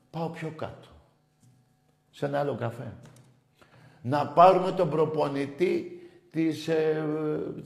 [0.09, 0.86] Πάω πιο κάτω
[2.17, 2.93] σε ένα άλλο καφέ.
[4.01, 6.01] Να πάρουμε τον προπονητή
[6.31, 7.03] της, ε,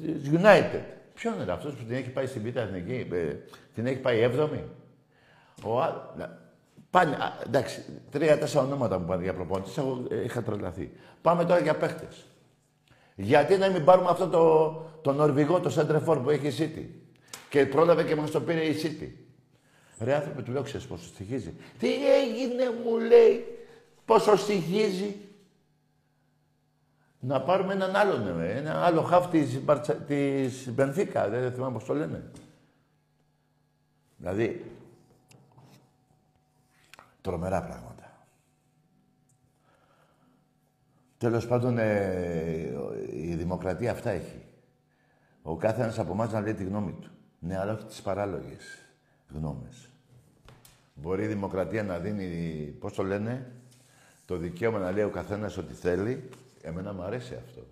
[0.01, 0.81] της United.
[1.13, 3.35] Ποιον είναι αυτός που την έχει πάει στην Β' Εθνική, ε,
[3.73, 4.63] την έχει πάει έβδομη;
[5.63, 6.09] Ο α...
[6.89, 10.91] Πάνε, α, εντάξει, τρία-τέσσερα ονόματα μου πάνε για προπονητής, εγώ ε, είχα τρελαθεί.
[11.21, 12.25] Πάμε τώρα για παίχτες.
[13.15, 16.85] Γιατί να μην πάρουμε αυτό το, το Νορβηγό, το Σέντρεφόρ που έχει η City;
[17.49, 19.09] Και πρόλαβε και μας το πήρε η City.
[20.03, 21.53] Ρε άνθρωπε, του λέω, ξέρεις πόσο στοιχίζει.
[21.79, 23.45] Τι έγινε, μου λέει.
[24.11, 25.15] Πόσο στοιχίζει.
[27.19, 29.59] Να πάρουμε έναν άλλον, ε, ένα άλλο χαφ της,
[30.07, 32.31] της Μπενθήκα, δεν θυμάμαι πώς το λένε.
[34.17, 34.71] Δηλαδή,
[37.21, 38.25] τρομερά πράγματα.
[41.17, 42.71] Τέλος πάντων, ε,
[43.11, 44.43] η δημοκρατία αυτά έχει.
[45.41, 47.09] Ο κάθε ένας από εμάς να λέει τη γνώμη του.
[47.39, 48.65] Ναι, αλλά όχι τις παράλογες
[49.29, 49.89] γνώμες.
[50.93, 52.27] Μπορεί η δημοκρατία να δίνει,
[52.79, 53.60] πώς το λένε,
[54.31, 56.29] το δικαίωμα να λέει ο καθένας ό,τι θέλει,
[56.61, 57.67] εμένα μου αρέσει αυτό.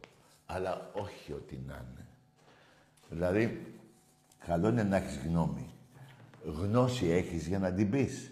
[0.46, 2.08] Αλλά όχι ό,τι να είναι.
[3.10, 3.74] Δηλαδή,
[4.46, 5.74] καλό είναι να έχεις γνώμη.
[6.46, 8.32] Γνώση έχεις για να την πεις.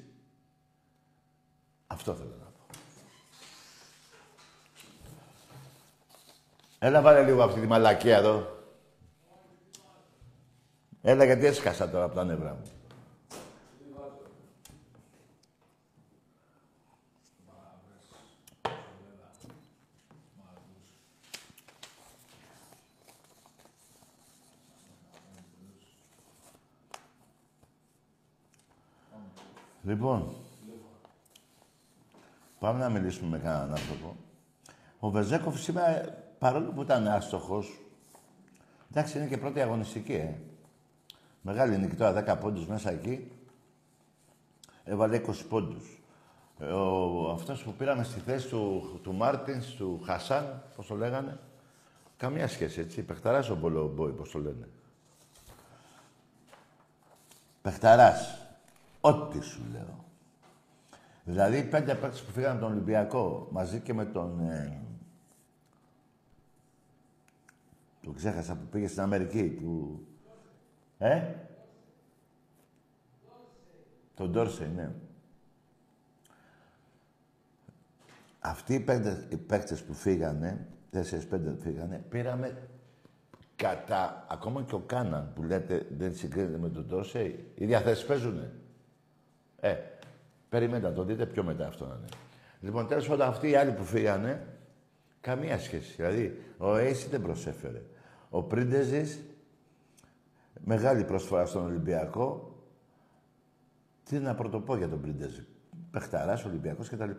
[1.88, 2.80] Αυτό θέλω να πω.
[6.80, 8.58] Έλα βάλε λίγο αυτή τη μαλακία εδώ.
[11.02, 12.77] Έλα γιατί έσκασα τώρα από τα νευρά μου.
[29.88, 30.36] Λοιπόν.
[32.60, 34.16] Πάμε να μιλήσουμε με κανέναν άνθρωπο.
[35.00, 36.04] Ο Βεζέκοφ σήμερα,
[36.40, 37.80] παρόλο που ήταν άστοχος,
[38.92, 40.34] εντάξει, είναι και πρώτη αγωνιστική, ε.
[41.42, 43.32] Μεγάλη νίκη τώρα, 10 πόντους μέσα εκεί.
[44.84, 46.02] Έβαλε 20 πόντους.
[46.60, 51.40] Ε, ο, αυτός που πήραμε στη θέση του, του Μάρτινς, του Χασάν, πώς το λέγανε,
[52.18, 53.02] καμία σχέση, έτσι.
[53.02, 54.68] Πεχταράς ο Μπολομπόι, πώς το λένε.
[57.62, 58.47] Πεχταράς.
[59.08, 60.06] Ό,τι σου λέω.
[61.24, 64.40] Δηλαδή, πέντε παίκτες που φύγανε τον Ολυμπιακό, μαζί και με τον...
[64.40, 64.82] Ε,
[68.02, 70.00] το ξέχασα που πήγε στην Αμερική, που...
[70.98, 71.34] Ε;
[74.16, 74.92] Τον Ντόρσεϊ, ναι.
[78.40, 82.70] Αυτοί οι, πέντε, οι παίκτες που φύγανε, τέσσερις-πέντε φύγανε, πήραμε
[83.56, 88.52] κατά, ακόμα και ο Κάναν που λέτε δεν συγκρίνεται με τον Ντόρσεϊ, οι διαθέσεις παίζουνε.
[89.60, 89.76] Ε,
[90.50, 92.08] περιμένετε να το δείτε πιο μετά αυτό να είναι.
[92.62, 94.48] Λοιπόν, τέλος πάντων αυτοί οι άλλοι που φύγανε,
[95.22, 95.94] καμία σχέση.
[95.96, 97.82] Δηλαδή, ο Έισι δεν προσέφερε.
[98.30, 99.24] Ο Πρίντεζης,
[100.66, 102.56] μεγάλη προσφορά στον Ολυμπιακό.
[104.04, 105.46] Τι να πρωτοπώ για τον Πρίντεζη.
[105.92, 107.12] Πεχταράς, Ολυμπιακός κτλ.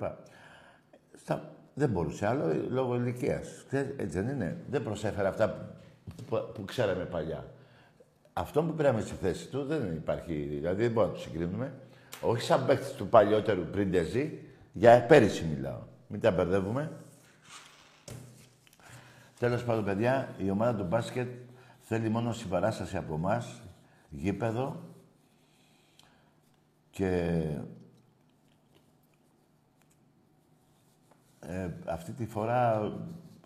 [1.14, 1.52] Στα...
[1.74, 3.66] Δεν μπορούσε άλλο λόγω ηλικίας.
[3.70, 4.64] Έτσι δεν είναι.
[4.70, 5.74] Δεν προσέφερε αυτά
[6.26, 7.44] που, που ξέραμε παλιά.
[8.32, 10.32] Αυτό που πήραμε στη θέση του δεν υπάρχει.
[10.32, 11.72] Δηλαδή δεν μπορούμε να το συγκρίνουμε.
[12.20, 14.38] Όχι σαν παίκτης του παλιότερου Πρίντεζη,
[14.72, 15.82] για πέρυσι μιλάω.
[16.06, 16.92] Μην τα μπερδεύουμε.
[19.38, 21.28] Τέλος πάντων, παιδιά, η ομάδα του μπάσκετ
[21.80, 23.62] θέλει μόνο συμπαράσταση από εμάς,
[24.10, 24.82] γήπεδο
[26.90, 27.42] και
[31.40, 32.92] ε, αυτή τη φορά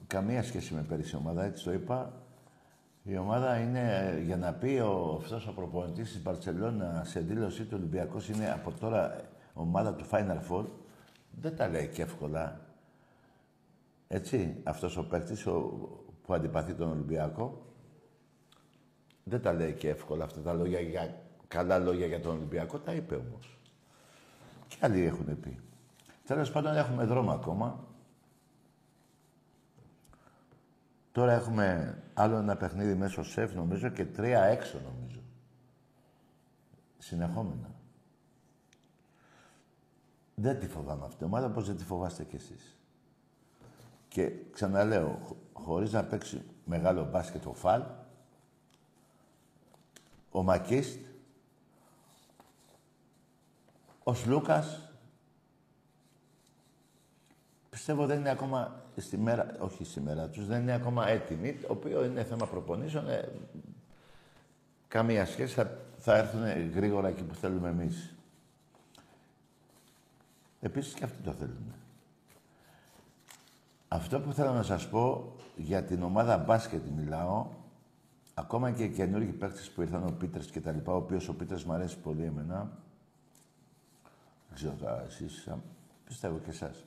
[0.07, 2.22] καμία σχέση με πέρυσι ομάδα, έτσι το είπα.
[3.05, 7.77] Η ομάδα είναι, για να πει ο, αυτός ο προπονητής της Μπαρτσελώνα σε δήλωσή του
[7.79, 9.21] Ολυμπιακός είναι από τώρα
[9.53, 10.65] ομάδα του Final Four,
[11.41, 12.61] δεν τα λέει και εύκολα.
[14.09, 15.43] Έτσι, αυτός ο παίκτης
[16.23, 17.67] που αντιπαθεί τον Ολυμπιακό,
[19.25, 21.15] δεν τα λέει και εύκολα αυτά τα λόγια, για,
[21.49, 23.59] καλά λόγια για τον Ολυμπιακό, τα είπε όμως.
[24.69, 25.59] Και άλλοι έχουν πει.
[26.27, 27.85] Τέλος πάντων έχουμε δρόμο ακόμα.
[31.13, 35.21] Τώρα έχουμε άλλο ένα παιχνίδι μέσω σεφ νομίζω και τρία έξω νομίζω.
[36.99, 37.71] Συνεχόμενα.
[40.35, 42.77] Δεν τη φοβάμαι αυτή την ομάδα, όπως δεν τη φοβάστε κι εσείς.
[44.09, 47.83] Και ξαναλέω, χωρίς να παίξει μεγάλο μπάσκετ ο Φαλ,
[50.31, 51.07] ο Μακίστ,
[54.03, 54.91] ο Σλούκας,
[57.71, 61.67] πιστεύω δεν είναι ακόμα στη μέρα, όχι στη μέρα τους, δεν είναι ακόμα έτοιμοι, το
[61.71, 63.09] οποίο είναι θέμα προπονήσεων.
[63.09, 63.29] Ε,
[64.89, 68.15] καμία σχέση, θα, θα έρθουν γρήγορα εκεί που θέλουμε εμείς.
[70.61, 71.73] Επίσης και αυτοί το θέλουν.
[73.89, 77.47] Αυτό που θέλω να σας πω για την ομάδα μπάσκετ μιλάω,
[78.35, 81.35] ακόμα και οι καινούργιοι παίκτες που ήρθαν, ο Πίτερς και τα λοιπά, ο οποίος ο
[81.35, 82.71] Πίτερς μου αρέσει πολύ εμένα.
[84.49, 85.49] Δεν ξέρω τώρα εσείς,
[86.05, 86.85] πιστεύω και εσάς.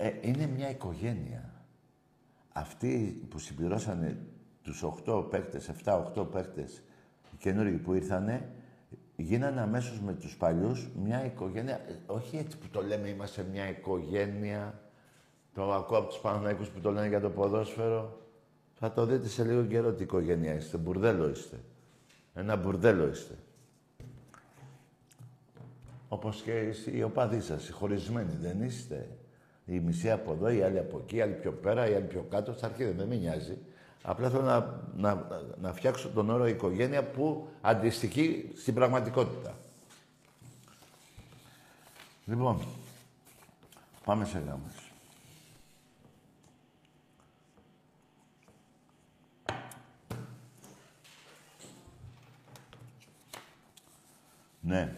[0.00, 1.64] Ε, είναι μια οικογένεια.
[2.52, 4.18] Αυτοί που συμπληρώσανε
[4.62, 6.82] τους 8 παίκτες, 7-8 παίκτες,
[7.32, 8.52] οι καινούργοι που ήρθανε,
[9.16, 11.74] γίνανε αμέσως με τους παλιούς μια οικογένεια.
[11.74, 14.80] Ε, όχι έτσι που το λέμε, είμαστε μια οικογένεια.
[15.54, 18.20] Το ακούω από τους Παναθηναϊκούς που το λένε για το ποδόσφαιρο.
[18.74, 20.76] Θα το δείτε σε λίγο καιρό τι οικογένεια είστε.
[20.76, 21.60] Μπουρδέλο είστε.
[22.34, 23.34] Ένα μπουρδέλο είστε.
[26.08, 29.17] Όπως και οι οπαδοί σας, οι χωρισμένοι, δεν είστε;
[29.70, 32.26] Η μισή από εδώ, η άλλη από εκεί, η άλλη πιο πέρα, η άλλη πιο
[32.30, 32.52] κάτω.
[32.52, 33.58] Στα αρχή δεν με νοιάζει.
[34.02, 35.26] Απλά θέλω να, να,
[35.60, 39.54] να φτιάξω τον όρο οικογένεια που αντιστοιχεί στην πραγματικότητα.
[42.24, 42.60] Λοιπόν,
[44.04, 44.72] πάμε σε γράμμες.
[54.60, 54.92] Ναι.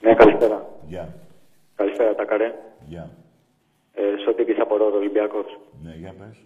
[0.00, 0.66] Ναι, καλησπέρα.
[0.86, 1.14] Γεια.
[1.76, 2.24] Καλησπέρα, τα
[2.84, 2.88] καρέ.
[2.88, 3.10] Γεια.
[3.94, 5.58] Ε, Σωτήρης από Ρόδο, Ολυμπιακός.
[5.82, 6.36] Ναι, για πες.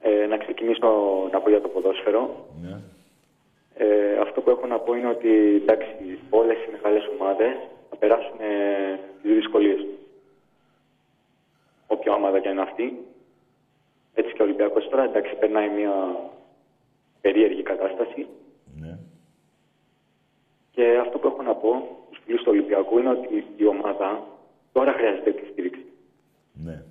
[0.00, 0.88] Ε, να ξεκινήσω
[1.32, 2.46] να πω για το ποδόσφαιρο.
[2.62, 2.80] Ναι.
[3.74, 7.52] Ε, αυτό που έχω να πω είναι ότι εντάξει, όλες οι μεγάλες ομάδες
[7.90, 9.98] θα περάσουν ε, τις δυσκολίες του.
[11.86, 13.04] Όποια ομάδα και είναι αυτή.
[14.14, 16.16] Έτσι και ο Ολυμπιακός τώρα, εντάξει, περνάει μια
[17.20, 18.26] περίεργη κατάσταση.
[18.80, 18.98] Ναι.
[20.70, 24.26] Και αυτό που έχω να πω στους φίλους του Ολυμπιακού είναι ότι η ομάδα
[24.72, 25.84] τώρα χρειάζεται τη στήριξη.
[26.52, 26.82] Ναι.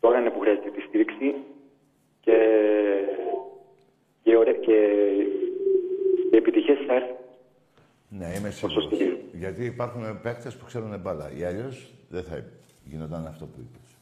[0.00, 1.34] Τώρα είναι που χρειάζεται τη στήριξη
[2.20, 2.36] και,
[4.22, 4.72] και, ωραία, και
[6.32, 7.16] οι επιτυχίες θα έρθουν.
[8.08, 8.88] Ναι, είμαι σίγουρος.
[9.32, 11.32] Γιατί υπάρχουν παίκτες που ξέρουν μπάλα.
[11.36, 12.44] Ή αλλιώς δεν θα
[12.84, 13.96] γινόταν αυτό που είπες.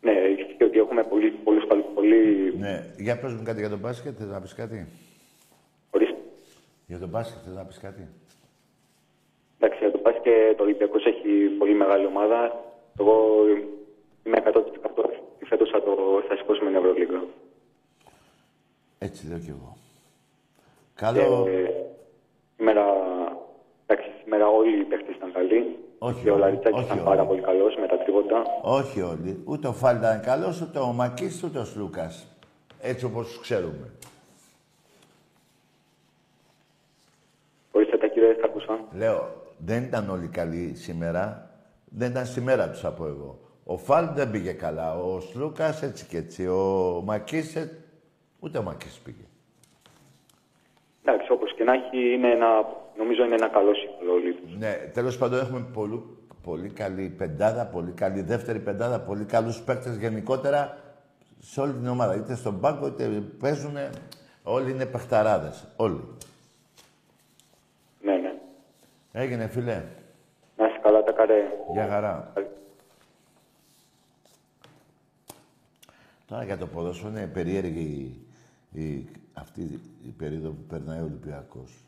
[0.00, 0.12] Ναι,
[0.56, 1.64] και ότι έχουμε πολύ, πολλούς
[1.94, 2.54] πολύ...
[2.58, 4.86] Ναι, για πες μου κάτι για τον μπάσκετ, θες να πεις κάτι;
[5.90, 6.16] Ορίστε.
[6.86, 8.08] Για τον μπάσκετ θες να πεις κάτι;
[10.26, 12.64] Εντάξει, για τον μπάσκετ το Ολυμπιακός έχει πολύ μεγάλη ομάδα.
[13.00, 13.44] Εγώ
[14.24, 15.06] είμαι 100%
[15.48, 17.24] φέτος θα, το, θα σηκώσουμε την Ευρωλίγα.
[18.98, 19.76] Έτσι λέω κι εγώ.
[20.94, 21.46] Καλό...
[21.48, 21.70] Ε,
[22.56, 22.84] σήμερα,
[23.86, 25.78] εντάξει, σήμερα όλοι οι παίχτες ήταν καλοί.
[25.98, 27.06] Όχι και ο όλοι, Λαριτσάκης όχι ήταν όλοι.
[27.06, 28.42] πάρα πολύ καλός με τα τρίποτα.
[28.62, 29.42] Όχι όλοι.
[29.44, 32.26] Ούτε ο Φάλ ήταν καλός, ούτε ο Μακής, ούτε ο Σλούκας.
[32.80, 33.90] Έτσι όπως τους ξέρουμε.
[37.72, 38.78] Ορίστε τα κύριε, θα ακούσαν.
[38.92, 41.50] Λέω, δεν ήταν όλοι καλοί σήμερα.
[41.84, 43.40] Δεν ήταν σήμερα τους θα πω εγώ.
[43.64, 44.98] Ο Φάλ δεν πήγε καλά.
[44.98, 46.46] Ο Σλούκας έτσι και έτσι.
[46.46, 47.84] Ο Μακής, ε,
[48.40, 49.24] ούτε ο Μακής πήγε.
[51.04, 52.46] Εντάξει, όπως και να έχει, είναι ένα,
[52.96, 54.56] νομίζω είναι ένα καλό σύνολο όλοι τους.
[54.56, 56.02] Ναι, τέλος πάντων έχουμε πολύ,
[56.42, 60.78] πολύ καλή πεντάδα, πολύ καλή δεύτερη πεντάδα, πολύ καλούς παίκτες γενικότερα
[61.38, 62.14] σε όλη την ομάδα.
[62.14, 63.76] Είτε στον πάγκο, είτε παίζουν.
[64.42, 65.68] Όλοι είναι παιχταράδες.
[65.76, 66.00] Όλοι.
[69.16, 69.26] Ναι, ναι.
[69.28, 69.84] Έγινε, φίλε.
[70.56, 71.42] Να είσαι καλά τα καρέ.
[71.72, 72.32] Γεια χαρά.
[76.26, 78.20] Τώρα για το ποδόσφαιρο είναι περίεργη
[78.72, 81.84] η, η- αυτή η περίοδο που περνάει ο Ολυμπιακός.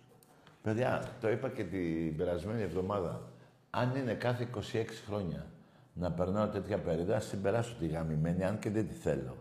[0.62, 3.20] Παιδιά, το είπα και την περασμένη εβδομάδα.
[3.70, 5.46] Αν είναι κάθε 26 χρόνια
[5.94, 9.36] να περνάω τέτοια περίοδο, ας την περάσω τη γαμημένη, αν και δεν τη θέλω.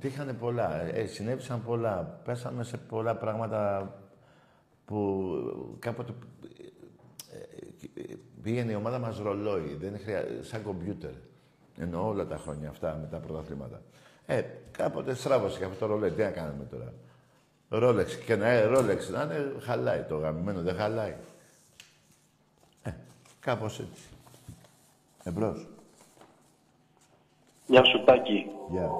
[0.00, 2.20] Τύχανε πολλά, ε, συνέβησαν πολλά.
[2.24, 3.92] Πέσαμε σε πολλά πράγματα
[4.90, 6.12] που κάποτε
[7.32, 10.24] ε, ε, πήγαινε η ομάδα μας ρολόι, δεν χρεια...
[10.40, 11.10] σαν κομπιούτερ.
[11.78, 13.82] Εννοώ όλα τα χρόνια αυτά με τα πρωταθλήματα.
[14.26, 16.10] Ε, κάποτε στράβωσε και αυτό το ρολόι.
[16.10, 16.92] Τι να κάνουμε τώρα;
[17.68, 18.16] Ρόλεξ.
[18.16, 21.16] Και να ε, ρόλεξ να είναι, χαλάει το γαμημένο, δεν χαλάει.
[22.82, 22.90] Ε,
[23.40, 24.02] κάπως έτσι.
[25.22, 25.66] Εμπρός.
[27.66, 28.46] Γεια σου Τάκη.
[28.70, 28.90] Γεια.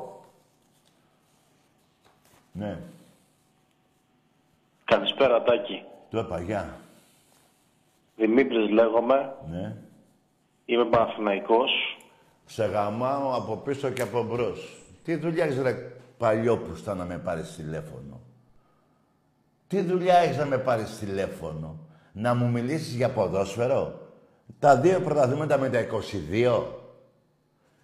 [2.53, 2.78] Ναι.
[4.91, 5.82] Καλησπέρα Τάκη.
[6.11, 6.76] Το είπα, γεια.
[8.16, 9.34] Δημήτρης λέγομαι.
[9.51, 9.76] Ναι.
[10.64, 11.70] Είμαι Παναθηναϊκός.
[12.47, 14.82] Σε γαμάω από πίσω και από μπρος.
[15.05, 15.74] Τι δουλειά έχεις ρε
[16.18, 18.20] παλιόπουστα να με πάρεις τηλέφωνο;
[19.66, 21.76] Τι δουλειά έχεις να με πάρεις τηλέφωνο;
[22.12, 24.01] Να μου μιλήσεις για ποδόσφαιρο;
[24.59, 26.62] Τα δύο πρωταθλήματα με τα 22.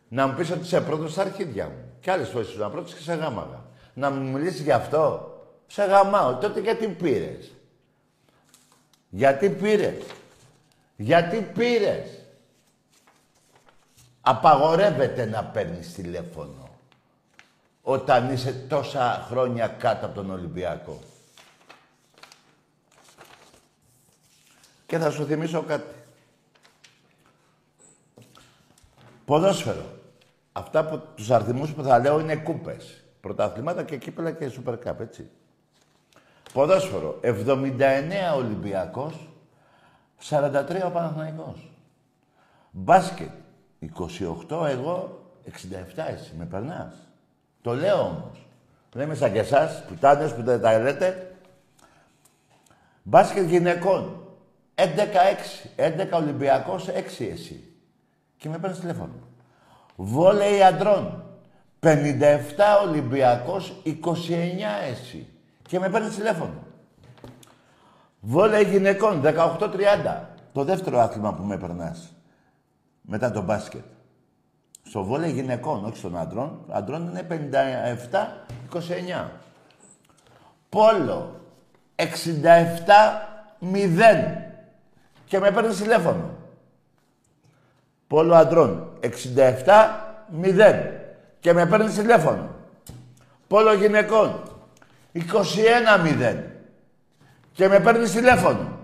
[0.09, 1.93] Να μου πεις ότι είσαι πρώτος στα αρχίδια μου.
[2.01, 3.65] Κι άλλες φορές ήσουν πρώτος και σε γάμαγα.
[3.95, 5.31] Να μου μιλήσεις για αυτό;
[5.67, 6.35] Σε γαμάω.
[6.35, 7.53] Τότε γιατί πήρες;
[9.09, 10.03] Γιατί πήρες;
[10.97, 12.09] Γιατί πήρες;
[14.29, 16.69] Απαγορεύεται να παίρνεις τηλέφωνο
[17.83, 21.01] όταν είσαι τόσα χρόνια κάτω από τον Ολυμπιακό.
[24.87, 25.95] Και θα σου θυμίσω κάτι.
[29.25, 29.99] Ποδόσφαιρο.
[30.53, 33.05] Αυτά που τους αριθμούς που θα λέω είναι κούπες.
[33.21, 35.31] Πρωταθλήματα και κύπελα και Super Cup, έτσι.
[36.57, 37.19] Ποδόσφαιρο.
[37.23, 39.29] 79 Ολυμπιακός,
[40.29, 41.71] 43 ο Παναθηναϊκός.
[42.71, 43.31] Μπάσκετ.
[43.81, 46.33] 28 εγώ, 67 εσύ.
[46.39, 46.95] Με περνάς.
[47.63, 48.47] Το λέω όμως.
[48.93, 51.37] Δεν είμαι σαν και εσάς, πουτάνες που δεν τα λέτε.
[53.03, 54.21] Μπάσκετ γυναικών.
[54.75, 55.71] 11-6.
[55.77, 57.65] 11 Ολυμπιακός, 6 εσύ.
[58.37, 59.15] Και με παίρνεις τηλέφωνο.
[59.97, 61.25] Βόλεϊ αντρών.
[61.81, 65.27] 57 Ολυμπιακός, 29 εσύ.
[65.67, 66.63] Και με παίρνεις τηλέφωνο.
[68.21, 70.29] Βόλεϊ γυναικών, 18-30.
[70.53, 72.17] Το δεύτερο άθλημα που με περνάς.
[73.01, 73.85] Μετά το μπάσκετ.
[74.83, 76.65] Στο βόλεϊ γυναικών, όχι στον άντρων.
[76.69, 79.31] Αντρών είναι 57-29.
[80.69, 81.41] Πόλο,
[81.97, 82.07] 67-0.
[85.25, 86.31] Και με παίρνεις τηλέφωνο.
[88.07, 90.93] Πόλο αντρών, 67-0.
[91.41, 92.49] Και με παίρνεις τηλέφωνο.
[93.47, 94.43] Πόλο γυναικών,
[95.17, 96.43] 21-0.
[97.53, 98.79] Και με παίρνεις τηλέφωνο.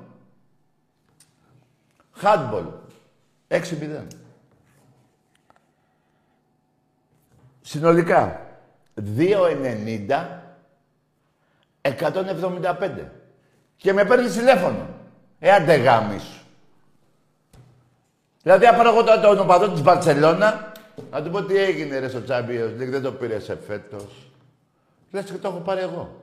[2.13, 2.65] Χάντμπολ,
[3.49, 4.07] 6-0.
[7.61, 8.47] Συνολικά,
[9.17, 10.43] 2,90,
[11.81, 13.11] 175.
[13.77, 14.89] Και με παίρνεις τηλέφωνο.
[15.39, 16.41] Ε, άντε γάμις σου.
[18.43, 20.73] Δηλαδή, αν πάρω εγώ τώρα τον οπαδό της Μπαρτσελώνα,
[21.11, 24.31] να του πω τι έγινε ρε στο Champions League, δεν το πήρε σε φέτος.
[25.11, 26.22] Λες και το έχω πάρει εγώ.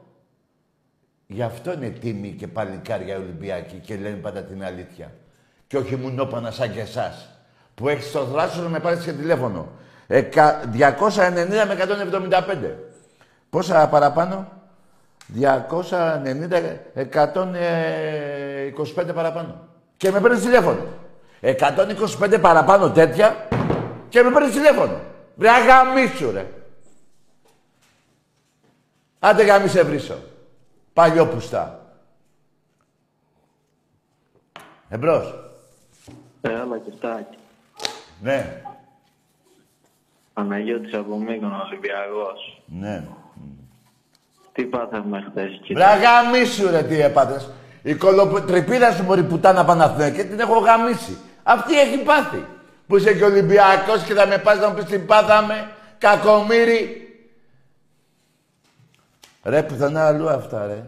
[1.31, 5.11] Γι' αυτό είναι τίμη και παλικάρια Ολυμπιακοί και λένε πάντα την αλήθεια.
[5.67, 7.29] Και όχι μουνόπανα σαν και εσάς.
[7.75, 9.67] Που έχεις το δράσος να με πάρεις και τηλέφωνο.
[10.07, 12.75] Εκα- 290 με 175.
[13.49, 14.47] Πόσα παραπάνω;
[15.27, 19.67] 290, 125 παραπάνω.
[19.97, 20.85] Και με παίρνεις τηλέφωνο.
[21.41, 23.47] 125 παραπάνω τέτοια
[24.09, 24.99] και με παίρνεις τηλέφωνο.
[25.35, 26.45] Βρε αγαμίσου ρε.
[29.19, 30.17] Άντε γαμίσε βρίσω.
[30.93, 31.79] Παλιό πουστά.
[34.89, 35.33] Εμπρός.
[36.41, 37.37] Έλα και φτάκι.
[38.21, 38.61] Ναι.
[40.33, 42.61] Παναγιώτης από Μύκονο, Ολυμπιακός.
[42.65, 43.07] Ναι.
[44.51, 47.49] Τι πάθαμε χθες, Βρε αγαμίσου ρε τι έπαθες.
[47.83, 51.17] Η κολοτρυπίδα σου μωρή πουτάνα Παναθηναϊκή και την έχω γαμίσει.
[51.43, 52.45] Αυτή έχει πάθει.
[52.87, 55.71] Που είσαι και Ολυμπιακός και θα με πας να μου πεις τι πάθαμε.
[55.97, 57.08] Κακομύρι.
[59.49, 60.83] Ρε πουθενά αλλού αυτά ρε.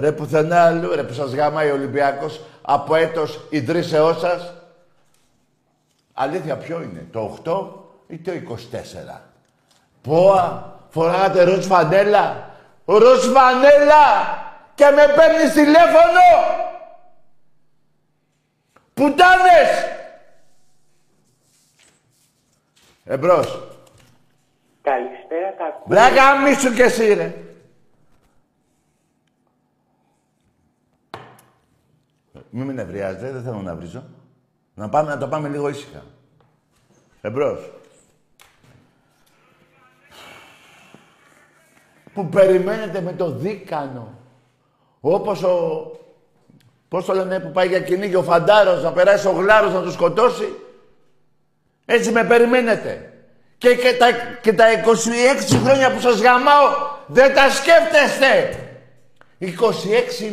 [0.00, 4.54] Ρε πουθενά αλλού ρε που σας γαμάει ο Ολυμπιακός από έτος ιδρύσεώς σας.
[6.12, 7.68] Αλήθεια ποιο είναι, το 8
[8.06, 9.20] ή το 24.
[10.02, 12.50] Πόα, φοράγατε ροζ φανέλα;
[12.84, 14.04] Ροζ φανέλα
[14.74, 16.26] και με παίρνεις τηλέφωνο.
[18.94, 19.70] Πουτάνες!
[23.04, 23.62] Εμπρός.
[24.82, 25.88] Καλησπέρα, κακού.
[25.88, 27.34] Βρε γαμίσου κι εσύ ρε.
[32.56, 34.04] Μην με νευριάζετε, δεν θέλω να βρίζω.
[34.74, 36.02] Να, πάμε, να το πάμε λίγο ήσυχα.
[37.20, 37.72] Εμπρός.
[42.14, 44.18] Που περιμένετε με το δίκανο.
[45.00, 45.90] Όπως ο...
[46.88, 49.92] Πώς το λένε που πάει για κυνήγι ο Φαντάρος να περάσει ο Γλάρος να του
[49.92, 50.54] σκοτώσει.
[51.84, 53.12] Έτσι με περιμένετε.
[53.58, 54.06] Και, και, τα,
[54.40, 54.64] και τα
[55.54, 56.66] 26 χρόνια που σας γαμάω
[57.06, 58.60] δεν τα σκέφτεστε.
[59.38, 59.44] 26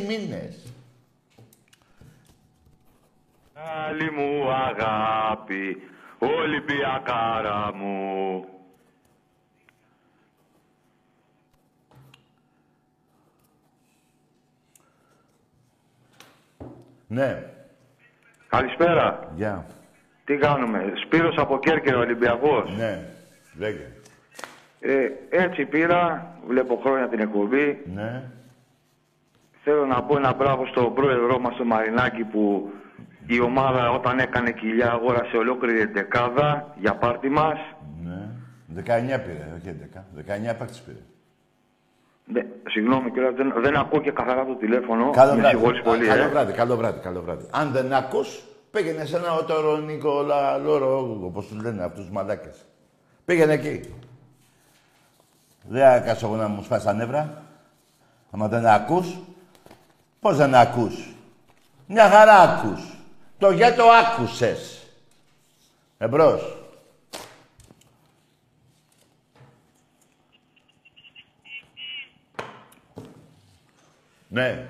[0.08, 0.62] μήνες.
[3.74, 5.82] Άλλη μου αγάπη,
[6.20, 8.46] Ολυμπιακάρα μου.
[17.08, 17.44] Ναι.
[18.48, 19.32] Καλησπέρα.
[19.36, 19.66] Γεια.
[20.26, 20.94] Τι κάνουμε.
[21.06, 23.06] Σπύρος από Κέρκυρο, Ολυμπιακός; Ναι.
[23.58, 23.88] Λέγε.
[24.80, 27.84] Ε, έτσι πήρα, βλέπω χρόνια την εκπομπή.
[27.94, 28.24] Ναι.
[29.64, 32.72] Θέλω να πω ένα μπράβο στον πρόεδρό μας, τον Μαρινάκη, που
[33.28, 37.58] η ομάδα όταν έκανε κοιλιά αγόρασε ολόκληρη δεκάδα για πάρτι μας.
[38.04, 38.28] Ναι.
[38.76, 38.82] 19
[39.26, 40.52] πήρε, όχι 11.
[40.52, 40.98] 19 παίκτης πήρε.
[42.26, 45.10] Ναι, συγγνώμη κιόλας, δεν, δεν ακούω και καθαρά το τηλέφωνο.
[45.10, 45.56] Καλό Με βράδυ.
[45.56, 46.28] συγχωρείς πολύ, καλό ε.
[46.28, 47.46] βράδυ, καλό βράδυ, καλό βράδυ.
[47.52, 52.66] Αν δεν ακούς, πήγαινε σε ένα ότορο Νικόλα Λόρο, όπως τους λένε αυτούς τους μαλάκες.
[53.26, 53.94] Πήγαινε εκεί.
[55.68, 57.44] Δεν θα κάτσω εγώ να μου σπάσει τα νεύρα.
[58.32, 59.18] Άμα δεν ακούς,
[60.20, 61.16] πώς δεν ακούς;
[61.88, 62.93] Μια χαρά ακούς.
[63.44, 64.88] Το για το άκουσες.
[65.98, 66.58] Εμπρός.
[74.28, 74.68] Ναι.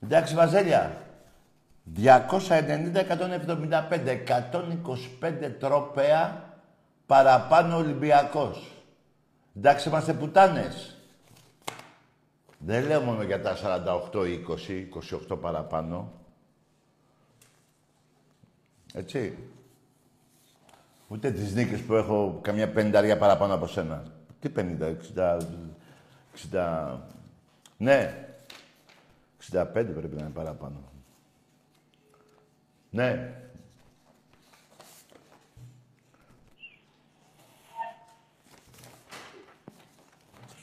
[0.00, 1.02] Εντάξει, Βαζέλια.
[1.96, 4.24] 290-175.
[5.20, 6.44] 125 τρόπαια
[7.06, 8.79] παραπάνω Ολυμπιακός.
[9.60, 10.96] Εντάξει, είμαστε πουτάνες.
[12.58, 13.56] Δεν λέω μόνο για τα
[14.12, 14.88] 48-20,
[15.30, 16.12] 28 παραπάνω.
[18.94, 19.38] Έτσι.
[21.08, 24.02] Ούτε τις νίκες που έχω καμιά πενταριά παραπάνω από σένα.
[24.40, 25.40] Τι 50, 60,
[26.52, 26.98] 60...
[27.76, 28.26] Ναι.
[29.50, 30.82] 65 πρέπει να είναι παραπάνω.
[32.90, 33.34] Ναι.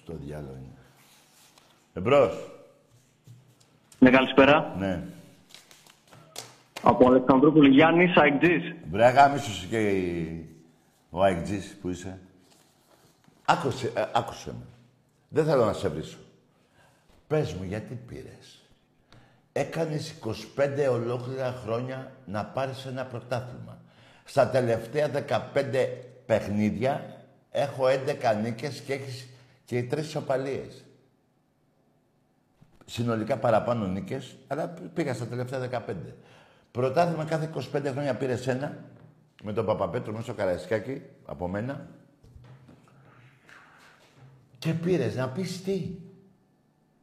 [0.07, 0.77] Στο διάλογο είναι.
[1.93, 2.51] Εμπρός.
[3.99, 4.75] Ναι, καλησπέρα.
[4.77, 5.03] Ναι.
[6.81, 8.75] Από Αλεξανδρούπολη Γιάννης, Αιγτζής.
[8.91, 10.49] Βρε αγάμισου σου και η-
[11.09, 12.19] ο Αιγτζής που είσαι.
[13.45, 14.65] Άκουσε, ε, άκουσε με.
[15.29, 16.17] Δεν θέλω να σε βρίσω.
[17.27, 18.61] Πες μου γιατί πήρες;
[19.53, 23.77] Έκανες 25 ολόκληρα χρόνια να πάρεις ένα πρωτάθλημα.
[24.25, 25.87] Στα τελευταία 15
[26.25, 29.27] παιχνίδια έχω 11 νίκες και έχεις
[29.67, 30.85] και τρεις ισοπαλίες.
[32.85, 36.15] Συνολικά παραπάνω νίκες, αλλά πήγα στα τελευταία 15.
[36.71, 38.77] Πρωτάθλημα κάθε 25 χρόνια πήρε ένα,
[39.43, 41.87] με τον Παπαπέτρο μέσα στο Καραϊσκάκι, από μένα.
[44.59, 45.95] Και πήρες να πεις τι.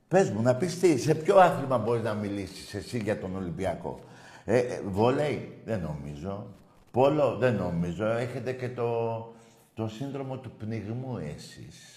[0.08, 0.98] Πες μου, να πεις τι.
[0.98, 4.00] Σε ποιο άθλημα μπορείς να μιλήσεις εσύ για τον Ολυμπιακό;
[4.44, 6.46] Ε, ε, βολέι, δεν νομίζω.
[6.90, 8.06] Πόλο, δεν νομίζω.
[8.06, 9.34] Έχετε και το,
[9.74, 11.93] το σύνδρομο του πνιγμού εσείς.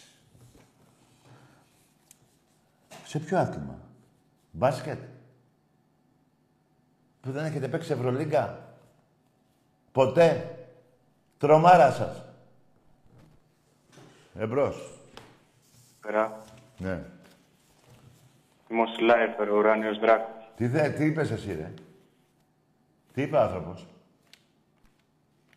[3.07, 3.79] Σε ποιο άθλημα;
[4.51, 4.99] Μπάσκετ.
[7.21, 8.59] Που δεν έχετε παίξει Ευρωλίγκα;
[9.91, 10.51] Ποτέ.
[11.37, 12.23] Τρομάρα σας.
[14.35, 14.99] Εμπρός.
[16.01, 16.41] Πέρα.
[16.77, 17.03] Ναι.
[18.69, 20.51] Είμαι ο Σλάιφερ, ο ουράνιος δράκος.
[20.55, 21.73] Τι, θε, τι είπες εσύ, ρε;
[23.13, 23.87] Τι είπε ο άνθρωπος;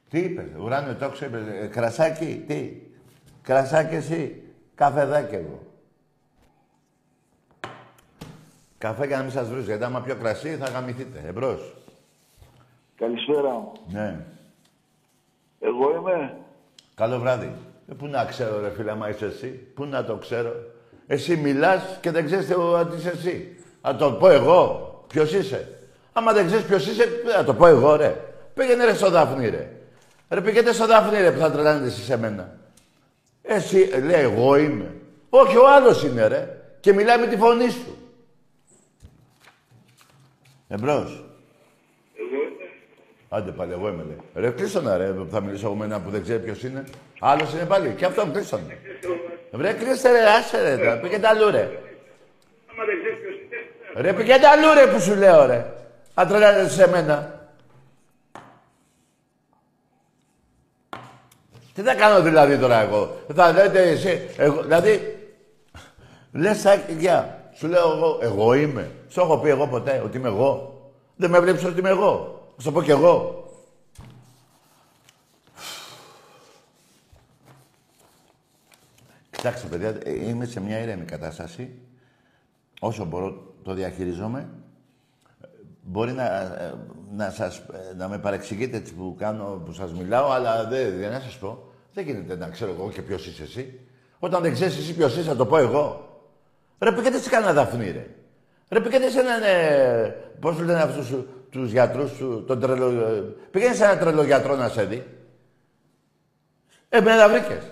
[0.08, 2.82] Τι είπες, ουράνιο τόξο είπες, ε, κρασάκι, τι;
[3.42, 4.42] Κρασάκι εσύ,
[4.74, 5.69] καφεδάκι εγώ.
[8.80, 11.22] Καφέ για να μην σας βρίζω, γιατί άμα πιο κρασί θα γαμηθείτε.
[11.28, 11.74] Εμπρός.
[12.96, 13.72] Καλησπέρα.
[13.92, 14.24] Ναι.
[15.60, 16.36] Εγώ είμαι.
[16.94, 17.52] Καλό βράδυ.
[17.90, 19.48] Ε, πού να ξέρω, ρε φίλε, άμα είσαι εσύ.
[19.74, 20.52] Πού να το ξέρω.
[21.06, 22.54] Εσύ μιλάς και δεν ξέρεις τι
[22.96, 23.56] είσαι εσύ.
[23.82, 25.04] Να το πω εγώ.
[25.06, 25.78] Ποιος είσαι.
[26.12, 27.04] Άμα δεν ξέρεις ποιος είσαι,
[27.36, 28.16] να το πω εγώ, ρε.
[28.54, 29.72] Πήγαινε ρε στο Δάφνη, ρε.
[30.28, 32.58] Ρε πήγαινε στο Δάφνη, ρε, που θα τρελάνετε εσείς σε μένα.
[33.42, 34.94] Εσύ, ε, λέει, εγώ είμαι.
[35.30, 36.58] Όχι, ο άλλος είναι, ρε.
[36.80, 37.99] Και μιλάει με τη φωνή σου.
[40.72, 41.24] Εμπρός.
[43.28, 44.18] Άντε πάλι, εγώ είμαι, λέει.
[44.34, 46.84] Ρε, κλείσονα, ρε, θα μιλήσω εγώ με ένα που δεν ξέρει ποιος είναι.
[47.20, 47.94] Άλλος είναι πάλι.
[47.94, 48.62] Και αυτό κλείσονα.
[49.52, 50.96] Ρε, κλείστε, ρε, άσε, ρε, τώρα.
[50.98, 51.70] Πήγαινε αλλού, ρε.
[53.94, 55.66] Ρε, πήγαινε αλλού, ρε, που σου λέω, ρε.
[56.14, 57.40] Αν τρελαίνετε σε μένα.
[61.74, 65.18] Τι θα κάνω δηλαδή τώρα εγώ; Θα λέτε εσύ, εγώ, δηλαδή,
[66.32, 67.39] λες σαν γεια.
[67.60, 68.90] Σου λέω εγώ, εγώ είμαι.
[69.08, 70.80] Σου έχω πει εγώ ποτέ ότι είμαι εγώ.
[71.16, 72.42] Δεν με βλέπεις ότι είμαι εγώ.
[72.56, 73.44] Θα σου πω κι εγώ.
[79.30, 81.78] Κοιτάξτε, παιδιά, ε, είμαι σε μια ήρεμη κατάσταση.
[82.80, 84.48] Όσο μπορώ το διαχειριζόμαι.
[85.82, 86.74] Μπορεί να, ε,
[87.16, 91.10] να, σας, ε, να με παρεξηγείτε έτσι που, κάνω, που σας μιλάω, αλλά δεν, δεν
[91.10, 91.72] να σας πω.
[91.92, 93.80] Δεν γίνεται να ξέρω εγώ και ποιος είσαι εσύ.
[94.18, 96.09] Όταν δεν ξέρεις εσύ ποιος είσαι, θα το πω εγώ.
[96.80, 98.06] Ρε πήγαινε σε κανένα δαφνί, ρε.
[98.68, 100.08] Ρε πήγαινε σε έναν, ε,
[100.40, 101.12] πώς λένε αυτούς
[101.50, 102.86] τους γιατρούς, τον τρελο...
[102.86, 103.20] Ε,
[103.50, 105.06] πήγαινε σε έναν τρελό γιατρό να σε δει.
[106.88, 107.64] Εμένα βρήκες.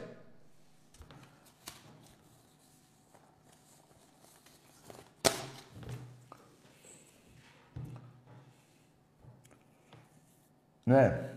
[10.84, 11.30] Ναι.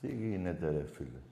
[0.00, 1.29] Τι γίνεται ρε φίλε.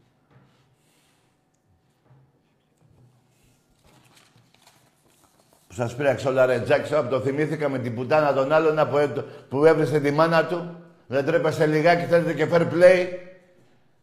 [5.78, 9.64] Που σας πήραξε όλα ρε Τζάξο, το θυμήθηκα με την πουτάνα των άλλων που, που
[9.64, 10.76] έβρισε τη μάνα του.
[11.06, 13.06] Δεν τρέπεσε λιγάκι, θέλετε και fair play;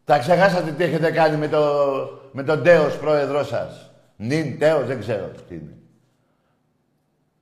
[0.04, 1.60] Τα ξεχάσατε τι έχετε κάνει με, το,
[2.32, 3.90] με τον Τέος πρόεδρό σας.
[4.16, 5.76] Νιν, Τέος, δεν ξέρω τι είναι.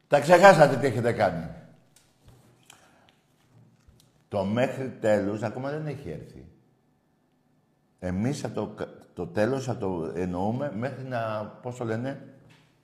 [0.08, 1.48] Τα ξεχάσατε τι έχετε κάνει.
[4.28, 6.46] Το μέχρι τέλους ακόμα δεν έχει έρθει.
[7.98, 8.74] Εμείς το,
[9.14, 12.22] το τέλος θα το εννοούμε μέχρι να, πώς το λένε,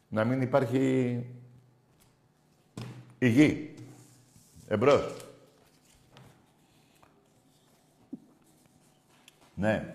[0.08, 1.24] να μην υπάρχει
[3.20, 3.74] η γη.
[4.68, 5.14] Εμπρός.
[9.54, 9.94] Ναι.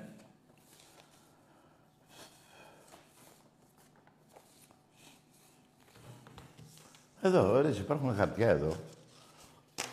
[7.22, 8.76] Εδώ, ωραία, υπάρχουν χαρτιά εδώ.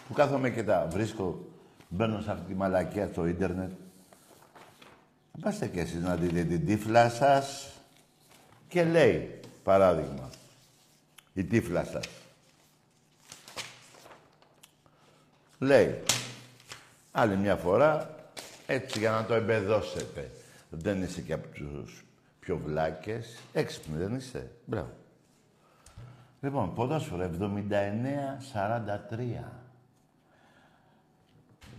[0.08, 1.44] Που κάθομαι και τα βρίσκω,
[1.88, 3.70] μπαίνω σε αυτή τη μαλακία στο ίντερνετ.
[5.40, 7.72] Πάστε και εσείς να δείτε την τύφλα σας
[8.68, 10.30] και λέει, παράδειγμα,
[11.34, 12.21] η τύφλα σας.
[15.62, 16.02] Λέει,
[17.12, 18.14] άλλη μια φορά,
[18.66, 20.30] έτσι για να το εμπεδώσετε.
[20.70, 22.04] Δεν είσαι και από τους
[22.40, 23.38] πιο βλάκες.
[23.52, 24.50] Έξυπνοι δεν είσαι.
[24.64, 24.90] Μπράβο.
[26.40, 27.28] Λοιπόν, ποδόσφαιρο 79-43.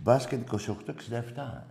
[0.02, 0.56] Μπάσκετ 28-67.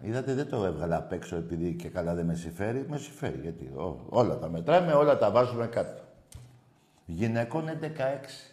[0.01, 2.86] Είδατε, δεν το έβγαλα απ' έξω επειδή και καλά δεν με συμφέρει.
[2.89, 6.01] Με συμφέρει, γιατί ό, όλα τα μετράμε, όλα τα βάζουμε κάτω.
[7.05, 8.53] Γυναικών 11-6.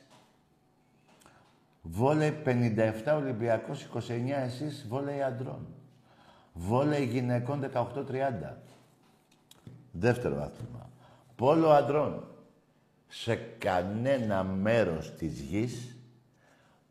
[1.82, 5.66] Βόλεϊ 57, Ολυμπιακός 29, εσείς βόλεϊ αντρών.
[6.52, 8.56] Βόλεϊ γυναικών 18-30.
[9.92, 10.90] Δεύτερο άθλημα.
[11.36, 12.24] Πόλο αντρών
[13.08, 15.96] σε κανένα μέρος της γης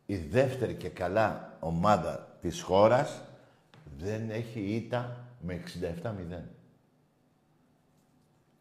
[0.06, 3.22] η δεύτερη και καλά ομάδα της χώρας
[3.98, 6.42] δεν έχει ήττα με 67-0.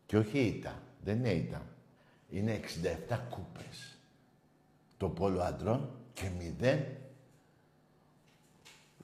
[0.05, 0.73] Και όχι ήττα,
[1.03, 1.61] δεν είναι ήττα.
[2.29, 3.97] Είναι 67 κούπες.
[4.97, 6.29] Το πόλο αντρών και
[6.61, 6.79] 0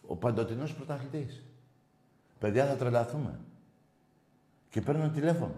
[0.07, 1.43] ο παντοτινός πρωταθλητής.
[2.39, 3.39] Παιδιά θα τρελαθούμε.
[4.69, 5.55] Και παίρνω τηλέφωνο.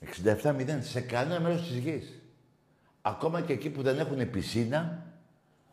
[0.00, 2.20] 67-0 σε κανένα μέρος της γης.
[3.02, 5.06] Ακόμα και εκεί που δεν έχουν πισίνα,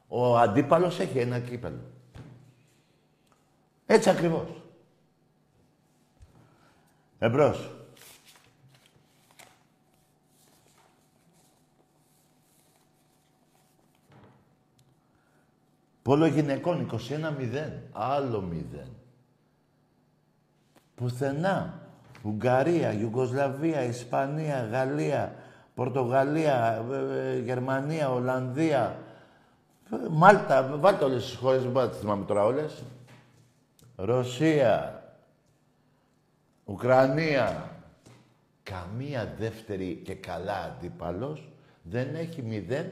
[0.08, 1.82] ο αντίπαλος έχει ένα κύπελο.
[3.86, 4.62] Έτσι ακριβώς.
[7.20, 7.72] Εμπρός.
[16.04, 16.98] Πόλο γυναικών 21-0.
[17.92, 18.88] Άλλο 0.
[20.96, 21.78] Πουθενά.
[22.24, 25.36] Ουγγαρία, Ιουγκοσλαβία, Ισπανία, Γαλλία,
[25.76, 29.00] Πορτογαλία, ε, ε, Γερμανία, Ολλανδία,
[29.92, 32.84] ε, Μάλτα, βάλτε όλες τις χώρες, δεν μπορώ να τις θυμάμαι τώρα όλες.
[33.96, 35.04] Ρωσία,
[36.66, 37.72] Ουκρανία.
[38.64, 41.50] Καμία δεύτερη και καλά αντίπαλος
[41.82, 42.86] δεν έχει μηδέν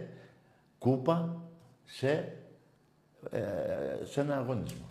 [0.78, 1.41] κούπα
[1.84, 2.34] σε,
[3.30, 3.39] ε,
[4.11, 4.86] σε ένα αγωνισμό.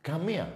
[0.00, 0.52] Καμία.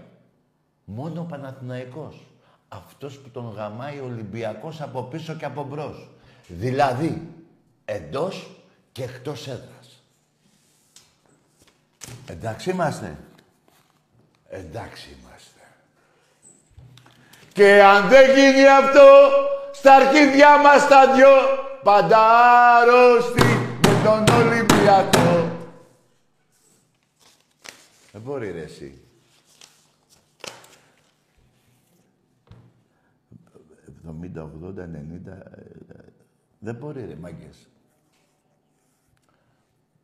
[0.84, 2.26] Μόνο ο Παναθηναϊκός.
[2.68, 6.08] Αυτός που τον γαμάει ο Ολυμπιακός από πίσω και από μπρος.
[6.46, 7.28] Δηλαδή,
[7.84, 8.50] εντός
[8.92, 10.02] και εκτός έδρας.
[12.26, 13.16] Εντάξει είμαστε.
[14.48, 15.60] Εντάξει είμαστε.
[17.52, 19.08] Και αν δεν γίνει αυτό,
[19.72, 21.34] στα αρχίδια μας τα δυο,
[21.82, 22.18] πάντα
[22.78, 23.44] άρρωστοι
[23.82, 25.31] με τον Ολυμπιακό.
[28.12, 29.02] Δεν μπορεί ρε εσύ.
[34.06, 35.26] 70, 80, 90.
[35.26, 36.02] ε,
[36.58, 37.68] Δεν μπορεί ρε μάγκες.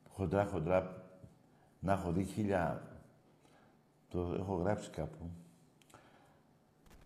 [0.09, 1.03] Χοντρά, χοντρά,
[1.81, 2.83] να έχω δει χίλια...
[4.11, 5.31] Το έχω γράψει κάπου.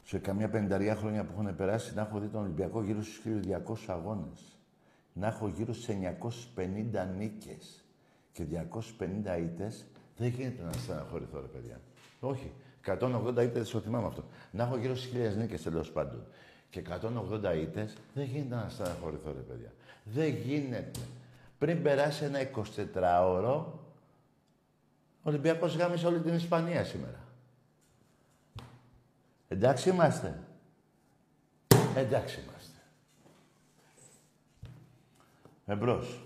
[0.05, 3.74] Σε καμιά πενταριά χρόνια που έχουν περάσει, να έχω δει τον Ολυμπιακό γύρω στους 1.200
[3.86, 4.59] αγώνες.
[5.12, 5.96] Να έχω γύρω στις
[6.57, 7.84] 950 νίκες
[8.32, 9.86] και 250 ήττες.
[10.16, 11.80] Δεν γίνεται να στεναχωρηθώ, ρε παιδιά.
[12.20, 12.52] Όχι.
[12.86, 14.24] 180 ήττες το θυμάμαι αυτό.
[14.50, 16.26] Να έχω γύρω στις 1.000 νίκες τέλο πάντων.
[16.70, 19.72] Και 180 ήττες, δεν γίνεται να στεναχωρηθώ, ρε παιδιά.
[20.04, 21.00] Δεν γίνεται.
[21.58, 23.64] Πριν περάσει ένα 24ωρο,
[25.22, 27.18] ο Ολυμπιακός γάμισε όλη την Ισπανία σήμερα.
[29.48, 30.42] Εντάξει είμαστε.
[31.94, 32.76] Εντάξει είμαστε.
[35.66, 36.20] Εμπρός.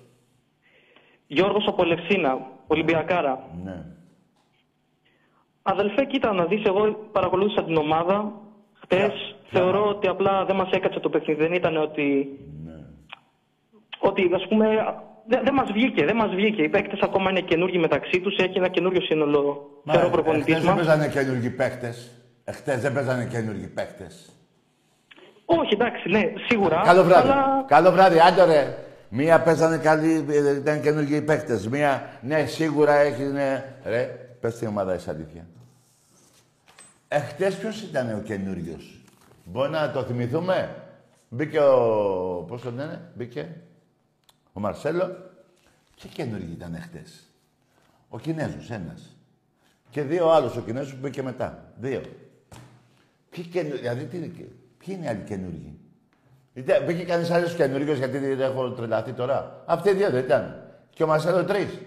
[1.26, 3.44] Γιώργος από Ελευσίνα, Ολυμπιακάρα.
[3.64, 3.84] Ναι.
[5.62, 8.32] Αδελφέ, κοίτα να δεις, εγώ παρακολούθησα την ομάδα
[8.82, 9.36] χτες.
[9.50, 11.42] Θεωρώ ότι απλά δεν μας έκατσε το παιχνίδι.
[11.42, 12.38] Δεν ήταν ότι...
[13.98, 14.66] Ότι, ας πούμε,
[15.26, 16.62] δεν δεν μας βγήκε, δεν μας βγήκε.
[16.62, 18.36] Οι παίκτες ακόμα είναι καινούργοι μεταξύ τους.
[18.36, 19.68] Έχει ένα καινούριο σύνολο.
[19.90, 20.86] Θεωρώ προπονητής εχθές δεν μας.
[20.86, 22.10] παίζανε καινούργοι παίχτες.
[22.44, 24.30] Εχθές δεν παίζανε καινούργοι παίχτες.
[25.44, 26.80] Όχι, εντάξει, ναι, σίγουρα.
[26.84, 27.28] Καλό βράδυ.
[27.28, 28.85] Αλλά Καλό βράδυ, άντε ρε.
[29.08, 31.68] Μία παίζανε καλοί, ε, ήταν καινούργιοι παίχτες.
[31.68, 33.74] Μία, ναι, σίγουρα έχει, ναι.
[33.84, 34.02] Ρε,
[34.40, 35.46] πες την ομάδα είσαι αλήθεια.
[37.08, 39.00] Εχθές ποιος ήταν ο καινούριος;
[39.44, 40.82] Μπορεί να το θυμηθούμε;
[41.28, 42.44] Μπήκε ο...
[42.48, 43.48] Πώς το λένε, μπήκε;
[44.52, 45.16] Ο Μαρσέλο.
[45.94, 47.22] Και καινούργοι ήταν εχθές.
[48.08, 49.16] Ο Κινέζος, ένας.
[49.90, 51.72] Και δύο άλλους, ο Κινέζος που μπήκε μετά.
[51.80, 52.00] Δύο.
[53.30, 54.42] Ποιοι καινούργοι, δηλαδή τι είναι, και-
[54.78, 55.78] ποιοι είναι οι άλλοι καινούργοι;
[56.56, 59.62] Είτε, μπήκε κανείς άλλος καινούργιος γιατί δεν έχω τρελαθεί τώρα.
[59.66, 60.72] Αυτοί οι δύο δεν ήταν.
[60.90, 61.78] Και ο Μαρσέλο τρεις.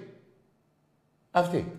[1.32, 1.72] Αυτοί.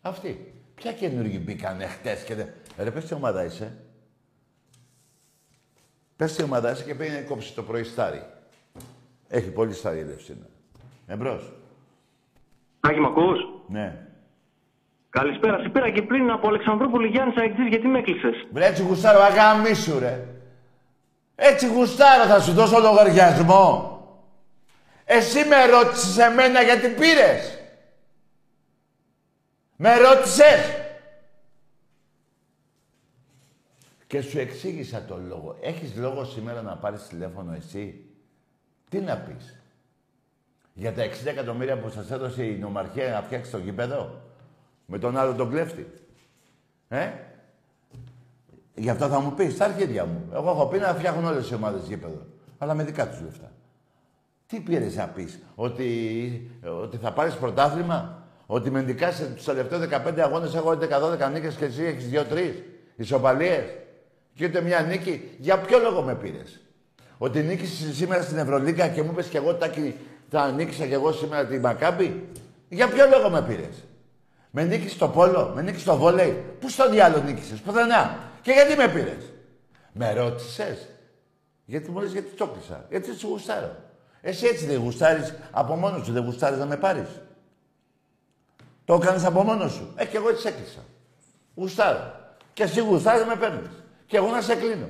[0.00, 0.52] Αυτοί.
[0.74, 2.48] Ποια καινούργοι μπήκαν χτες και δεν...
[2.78, 3.78] Ρε, πες τι ομάδα είσαι.
[6.16, 8.22] Πες τι ομάδα είσαι και πήγαινε κόψεις το πρωί στάρι.
[9.28, 10.46] Έχει πολύ στάρι η Ελευσίνα.
[11.06, 11.52] Εμπρός.
[12.80, 14.06] Άκη, μ' ακούς; Ναι.
[15.10, 15.58] Καλησπέρα.
[15.58, 19.98] Σε πήρα και πριν από Αλεξανδρούπολη Γιάννη Αεκτζής, γιατί με έκλεισες; Βρε, έτσι γουστάρω, αγαμίσου,
[19.98, 20.28] ρε.
[21.36, 23.92] Έτσι γουστάρω, θα σου δώσω λογαριασμό.
[25.04, 27.58] Εσύ με ρώτησες εμένα γιατί πήρες.
[29.76, 30.82] Με ρώτησες.
[34.06, 35.56] Και σου εξήγησα το λόγο.
[35.60, 38.04] Έχεις λόγο σήμερα να πάρεις τηλέφωνο εσύ;
[38.88, 39.56] Τι να πεις;
[40.72, 44.22] Για τα 60 εκατομμύρια που σας έδωσε η νομαρχία να φτιάξει το γήπεδο;
[44.86, 45.92] Με τον άλλο τον κλέφτη;
[46.88, 47.10] Ε;
[48.74, 50.28] Γι' αυτό θα μου πεις στα αρχίδια μου.
[50.34, 52.26] Εγώ έχω πει να φτιάχνουν όλες οι ομάδες γήπεδο.
[52.58, 53.52] Αλλά με δικά τους λεφτά.
[54.46, 56.50] Τι πήρες να πεις, ότι,
[56.82, 61.64] ότι θα πάρεις πρωτάθλημα, ότι με νικάσει του τελευταίου 15 αγώνες έχω 11-12 νίκες και
[61.64, 62.62] εσύ έχεις 2-3
[62.96, 63.64] ισοπαλίες;
[64.34, 65.30] Και ούτε μια νίκη.
[65.38, 66.60] Για ποιο λόγο με πήρες;
[67.18, 69.94] Ότι νίκησες σήμερα στην Ευρωλίγκα και μου είπες και εγώ τάκι,
[70.30, 72.28] θα νίκησα και εγώ σήμερα τη Μακάμπη.
[72.68, 73.84] Για ποιο λόγο με πήρες;
[74.50, 76.44] Με νίκησε στο πόλο, με νίκησε στο βόλεϊ.
[76.60, 78.32] Πού στο διάλογο νίκησες, πουθενά.
[78.44, 79.32] Και γιατί με πήρες;
[79.92, 80.88] Με ρώτησες.
[81.64, 82.86] Γιατί μου λε, γιατί το κλείσα.
[82.90, 83.76] Γιατί σου γουστάρω.
[84.20, 87.08] Εσύ έτσι δεν γουστάρεις από μόνος σου, δεν γουστάρεις να με πάρεις.
[88.84, 89.92] Το έκανες από μόνος σου.
[89.96, 90.80] Ε, και εγώ έτσι έκλεισα.
[91.54, 92.14] Γουστάρω.
[92.52, 93.82] Και εσύ γουστάρεις να με παίρνεις.
[94.06, 94.88] Και εγώ να σε κλείνω.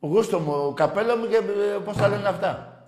[0.00, 2.84] Γούστο μου, καπέλο μου και ε, πώς τα λένε αυτά.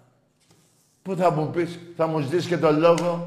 [1.02, 3.26] Πού θα μου πεις, θα μου ζητήσεις και τον λόγο.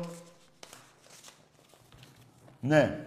[2.59, 3.04] Ναι.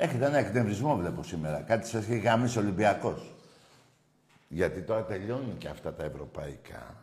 [0.00, 1.60] Έχετε ένα εκτεμβρισμό βλέπω σήμερα.
[1.60, 3.34] Κάτι σας έχει γαμίσει ο Ολυμπιακός.
[4.48, 6.96] Γιατί τώρα τελειώνουν και αυτά τα ευρωπαϊκά.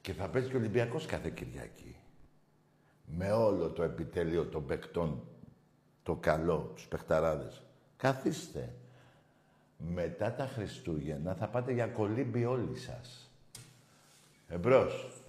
[0.00, 1.96] Και θα παίζει και ο Ολυμπιακός κάθε Κυριακή.
[3.04, 5.22] Με όλο το επιτέλειο των παικτών,
[6.02, 7.62] το καλό, τους παιχταράδες.
[7.96, 8.74] Καθίστε.
[9.76, 13.30] Μετά τα Χριστούγεννα θα πάτε για κολύμπι όλοι σας.
[14.48, 15.22] Εμπρός.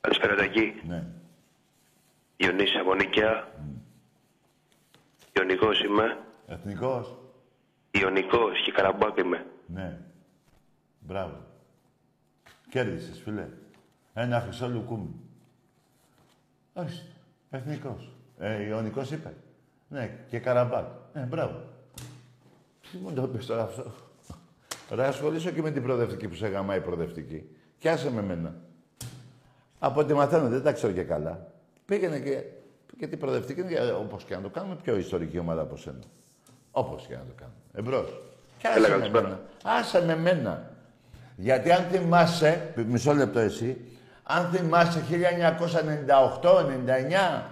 [0.00, 0.82] Καλησπέρα Τακί.
[0.86, 1.06] Ναι.
[2.36, 3.48] Ιωνής από Νίκαια.
[5.40, 6.18] Ιωνικός είμαι.
[6.46, 7.18] Εθνικός;
[7.90, 9.46] Ιωνικός και Καραμπάκ είμαι.
[9.66, 9.98] Ναι.
[11.00, 11.36] Μπράβο.
[12.70, 13.48] Κέρδισες, φίλε.
[14.14, 15.14] Ένα χρυσό λουκούμι.
[16.72, 17.12] Όχι.
[17.50, 18.12] Εθνικός.
[18.38, 19.34] Ε, Ιωνικός είπε.
[19.88, 20.86] Ναι, και Καραμπάκ.
[21.14, 21.62] Ναι, μπράβο.
[22.90, 23.92] Τι μου το πεις τώρα αυτό;
[24.90, 27.56] Ρε, ασχολήσω και με την προοδευτική που σε γαμάει η προοδευτική.
[27.78, 28.54] Κι άσε με μένα.
[29.78, 31.52] Από ό,τι μαθαίνω, δεν τα ξέρω και καλά.
[31.84, 32.44] Πήγαινε και...
[33.00, 35.98] Και την προοδευτική είναι, όπως και να το κάνουμε, πιο ιστορική ομάδα από σένα.
[36.70, 37.56] Όπως και να το κάνουμε.
[37.72, 38.20] Εμπρός.
[38.58, 39.22] Κι άσε Έλα, με καλησπέρα.
[39.22, 39.40] μένα.
[39.64, 40.70] Άσε με μένα.
[41.36, 43.76] Γιατί αν θυμάσαι, μισό λεπτό εσύ,
[44.22, 45.04] αν θυμάσαι
[47.40, 47.42] 1998-99,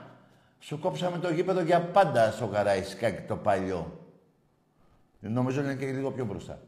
[0.59, 3.99] σου κόψαμε το γήπεδο για πάντα στο Καραϊσκάκι το παλιό.
[5.21, 6.59] Νομίζω είναι και λίγο πιο μπροστά.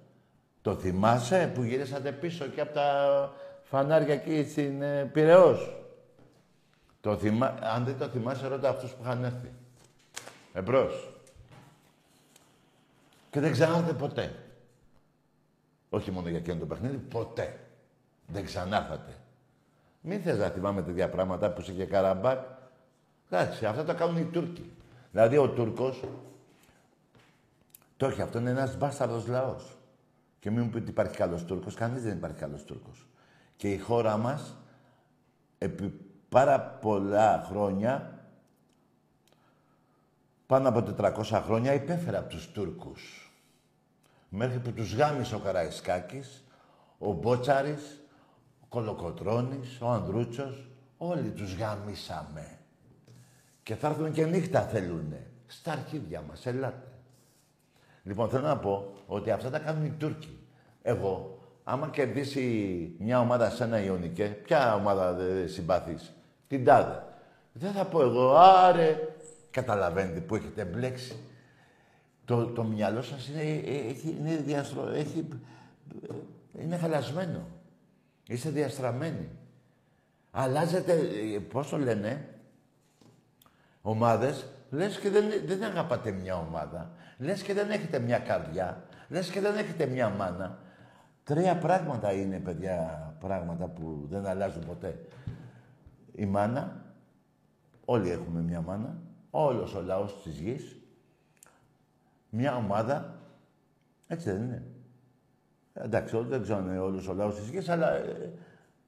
[0.63, 3.31] Το θυμάσαι που γυρίσατε πίσω και από τα
[3.63, 5.80] φανάρια εκεί στην ε, Πειραιώς.
[7.01, 7.59] Το θυμά...
[7.61, 9.53] Αν δεν το θυμάσαι, ρώτα αυτούς που είχαν έρθει.
[10.53, 11.15] Εμπρός.
[13.31, 14.45] Και δεν ξανάρθετε ποτέ.
[15.89, 17.61] Όχι μόνο για εκείνο το παιχνίδι, ποτέ.
[18.27, 19.17] Δεν ξανάρθατε.
[20.01, 22.47] Μην θες να θυμάμαι τέτοια πράγματα που είσαι και Καραμπάκ.
[23.31, 24.73] Εντάξει, αυτά τα κάνουν οι Τούρκοι.
[25.11, 26.05] Δηλαδή ο Τούρκος,
[27.97, 29.77] το έχει αυτό, είναι ένας μπάσταρδος λαός.
[30.41, 33.07] Και μην μου πείτε ότι υπάρχει καλός Τούρκος, κανείς δεν υπάρχει καλός Τούρκος.
[33.57, 34.57] Και η χώρα μας,
[35.59, 38.25] επί πάρα πολλά χρόνια,
[40.47, 43.33] πάνω από 400 χρόνια, υπέφερε από τους Τούρκους.
[44.29, 46.45] Μέχρι που τους γάμισε ο Καραϊσκάκης,
[46.99, 48.01] ο Μπότσαρης,
[48.61, 50.69] ο Κολοκοτρώνης, ο Ανδρούτσος,
[50.99, 52.59] όλοι τους γάμισαμε.
[53.63, 55.27] Και θα έρθουν και νύχτα θέλουνε.
[55.47, 56.89] Στα αρχίδια μας, ελάτε.
[58.03, 60.39] Λοιπόν, θέλω να πω ότι αυτά τα κάνουν οι Τούρκοι.
[60.83, 66.15] Εγώ, άμα κερδίσει μια ομάδα σαν ένα Ιωνικέ, ποια ομάδα δεν συμπαθείς,
[66.51, 67.03] την τάδε.
[67.53, 68.99] Δεν θα πω εγώ, άρε,
[69.51, 71.17] καταλαβαίνετε που έχετε μπλέξει.
[72.25, 75.29] Το, το μυαλό σας είναι, ε, έχει, είναι, διαστρο, έχει,
[76.11, 77.47] ε, είναι χαλασμένο.
[78.27, 79.29] Είστε διαστραμμένοι.
[80.31, 82.29] Αλλάζετε, ε, πώς το λένε,
[83.83, 86.91] ομάδες, λες και δεν, δεν αγαπάτε μια ομάδα.
[87.19, 88.85] Λες και δεν έχετε μια καρδιά.
[89.09, 90.59] Λες και δεν έχετε μια μάνα.
[91.25, 94.99] Τρία πράγματα είναι, παιδιά, πράγματα που δεν αλλάζουν ποτέ.
[96.13, 96.85] Η μάνα,
[97.85, 98.97] όλοι έχουμε μια μάνα,
[99.31, 100.77] όλος ο λαός της γης,
[102.29, 103.19] μια ομάδα,
[104.07, 104.63] έτσι δεν είναι.
[105.73, 108.33] Εντάξει, όλοι δεν ξέρω αν είναι όλος ο λαός της γης, αλλά ε,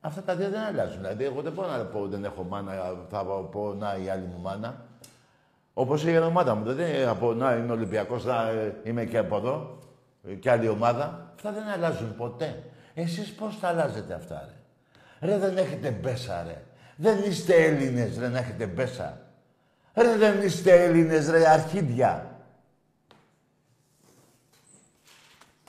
[0.00, 1.00] αυτά τα δύο δεν αλλάζουν.
[1.00, 2.72] Δηλαδή, εγώ δεν μπορώ να πω δεν έχω μάνα,
[3.08, 4.86] θα πω να η άλλη μου μάνα.
[5.74, 6.72] Όπως η ομάδα μου.
[6.72, 9.78] Δεν είναι από να είμαι Ολυμπιακός, να ε, είμαι και από εδώ
[10.28, 11.32] ε, και άλλη ομάδα.
[11.34, 12.62] Αυτά δεν αλλάζουν ποτέ.
[12.94, 14.48] Εσείς πώς τα αλλάζετε αυτά,
[15.20, 16.62] ρε; Ρε δεν έχετε μπέσα, ρε.
[16.96, 19.20] Δεν είστε Έλληνες, ρε, να έχετε μπέσα.
[19.94, 22.40] Ρε δεν είστε Έλληνες, ρε, αρχίδια.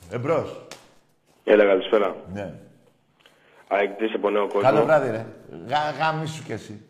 [0.09, 0.67] Εμπρός.
[1.43, 2.15] Έλα, καλησπέρα.
[2.33, 2.53] Ναι.
[3.67, 5.25] Αεκτής από νέο κόσμο; Καλό βράδυ, ρε.
[5.67, 6.85] Γα, γάμι σου κι εσύ.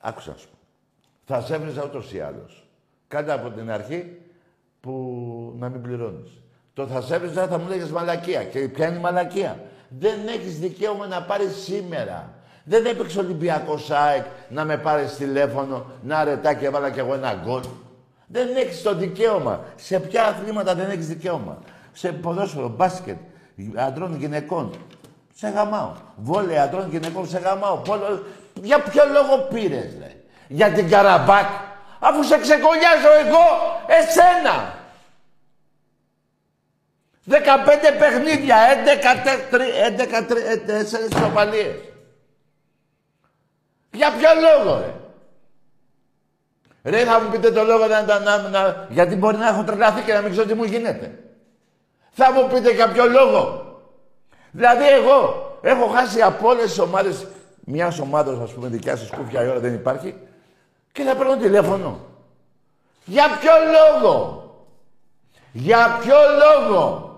[0.00, 0.48] Άκουσα σου.
[1.24, 2.66] Θα σε έβριζα ούτως ή άλλως.
[3.08, 4.16] Κάντε από την αρχή
[4.80, 4.92] που
[5.58, 6.30] να μην πληρώνεις.
[6.74, 8.44] Το θα σε έβριζα θα μου λέγες μαλακία.
[8.44, 12.37] Και ποια είναι η μαλακία; Δεν έχεις δικαίωμα να πάρεις σήμερα.
[12.68, 17.34] Δεν έπαιξε Ολυμπιακό ΣΑΕΚ να με πάρεις τηλέφωνο, να ρετά και έβαλα κι εγώ ένα
[17.44, 17.62] γκολ.
[18.26, 19.60] Δεν έχεις το δικαίωμα.
[19.76, 21.58] Σε ποια αθλήματα δεν έχεις δικαίωμα.
[21.92, 23.16] Σε ποδόσφαιρο, μπάσκετ,
[23.76, 24.74] αντρών γυναικών.
[25.34, 25.92] Σε γαμάω.
[26.16, 27.76] Βόλε αντρών γυναικών, σε γαμάω.
[27.76, 28.22] Πόλο...
[28.62, 30.14] Για ποιο λόγο πήρες, ρε;
[30.48, 31.46] Για την Καραμπάκ.
[31.98, 33.44] Αφού σε ξεκολλιάζω εγώ,
[33.86, 34.76] εσένα.
[37.28, 37.34] 15
[37.98, 41.74] παιχνίδια, 11, 4 ισοπαλίες.
[43.98, 44.92] Για ποιο λόγο, ρε;
[46.90, 50.02] Ρε, θα μου πείτε το λόγο να, να, να, να, γιατί μπορεί να έχω τρελαθεί
[50.02, 51.18] και να μην ξέρω τι μου γίνεται.
[52.10, 53.66] Θα μου πείτε για ποιο λόγο.
[54.50, 55.18] Δηλαδή εγώ
[55.62, 57.26] έχω χάσει από όλες τις ομάδες
[57.64, 60.14] μιας ομάδας, ας πούμε, δικιάς σα σκούφια η ώρα δεν υπάρχει
[60.92, 62.00] και θα παίρνω τηλέφωνο.
[63.04, 64.42] Για ποιο λόγο;
[65.52, 67.08] Για ποιο λόγο;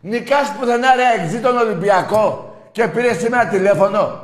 [0.00, 4.23] Νικάς πουθενά ρε εξή τον Ολυμπιακό και πήρε σήμερα τηλέφωνο.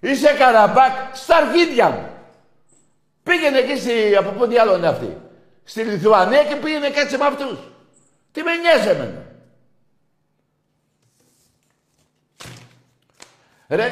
[0.00, 2.08] Είσαι καραμπάκ στα αρχίδια μου.
[3.22, 5.20] Πήγαινε εκεί στη, από πού διάλογο είναι αυτή.
[5.64, 7.58] Στη Λιθουανία και πήγαινε κάτσε με αυτούς.
[8.32, 9.26] Τι με νοιάζει εμένα.
[13.68, 13.88] Ρε,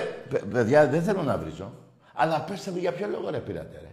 [0.52, 1.72] παιδιά, δεν θέλω να βρίζω.
[2.14, 3.90] Αλλά πέστε μου για ποιο λόγο ρε πήρατε, ρε.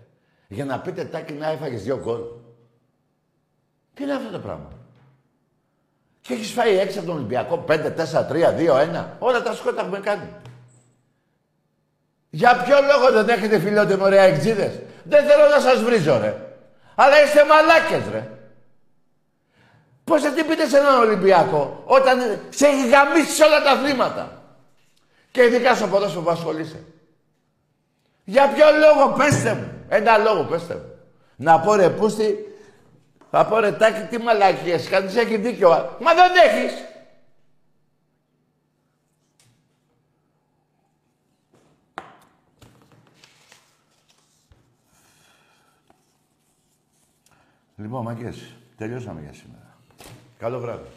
[0.48, 2.22] Για να πείτε τάκι να έφαγες δύο γκολ.
[3.94, 4.70] Τι είναι αυτό το πράγμα;
[6.22, 9.06] Και έχεις φάει έξω από τον Ολυμπιακό 5, 4, 3, 2, 1.
[9.20, 10.30] Όλα τα σκότα έχουμε κάνει.
[12.36, 16.36] Για ποιο λόγο δεν έχετε φιλότιμο ρε αεξίδες; Δεν θέλω να σας βρίζω ρε.
[16.96, 18.30] Αλλά είστε μαλάκες ρε.
[20.04, 24.42] Πώς θα την πείτε σε έναν Ολυμπιακό όταν σε έχει γαμίσει σε όλα τα αθλήματα;
[25.32, 26.84] Και ειδικά στο ποδόσφαιρο που ασχολείσαι.
[28.24, 29.86] Για ποιο λόγο πέστε μου.
[29.90, 30.92] Ένα λόγο πέστε μου.
[31.36, 32.38] Να πω ρε πούστη,
[33.32, 35.70] θα πω ρε τάκι τι μαλακίες κάνεις, έχει δίκιο.
[36.00, 36.74] Μα δεν έχεις.
[47.84, 49.78] Λοιπόν, μαγκές, τελειώσαμε για σήμερα.
[50.38, 50.88] Καλό βράδυ.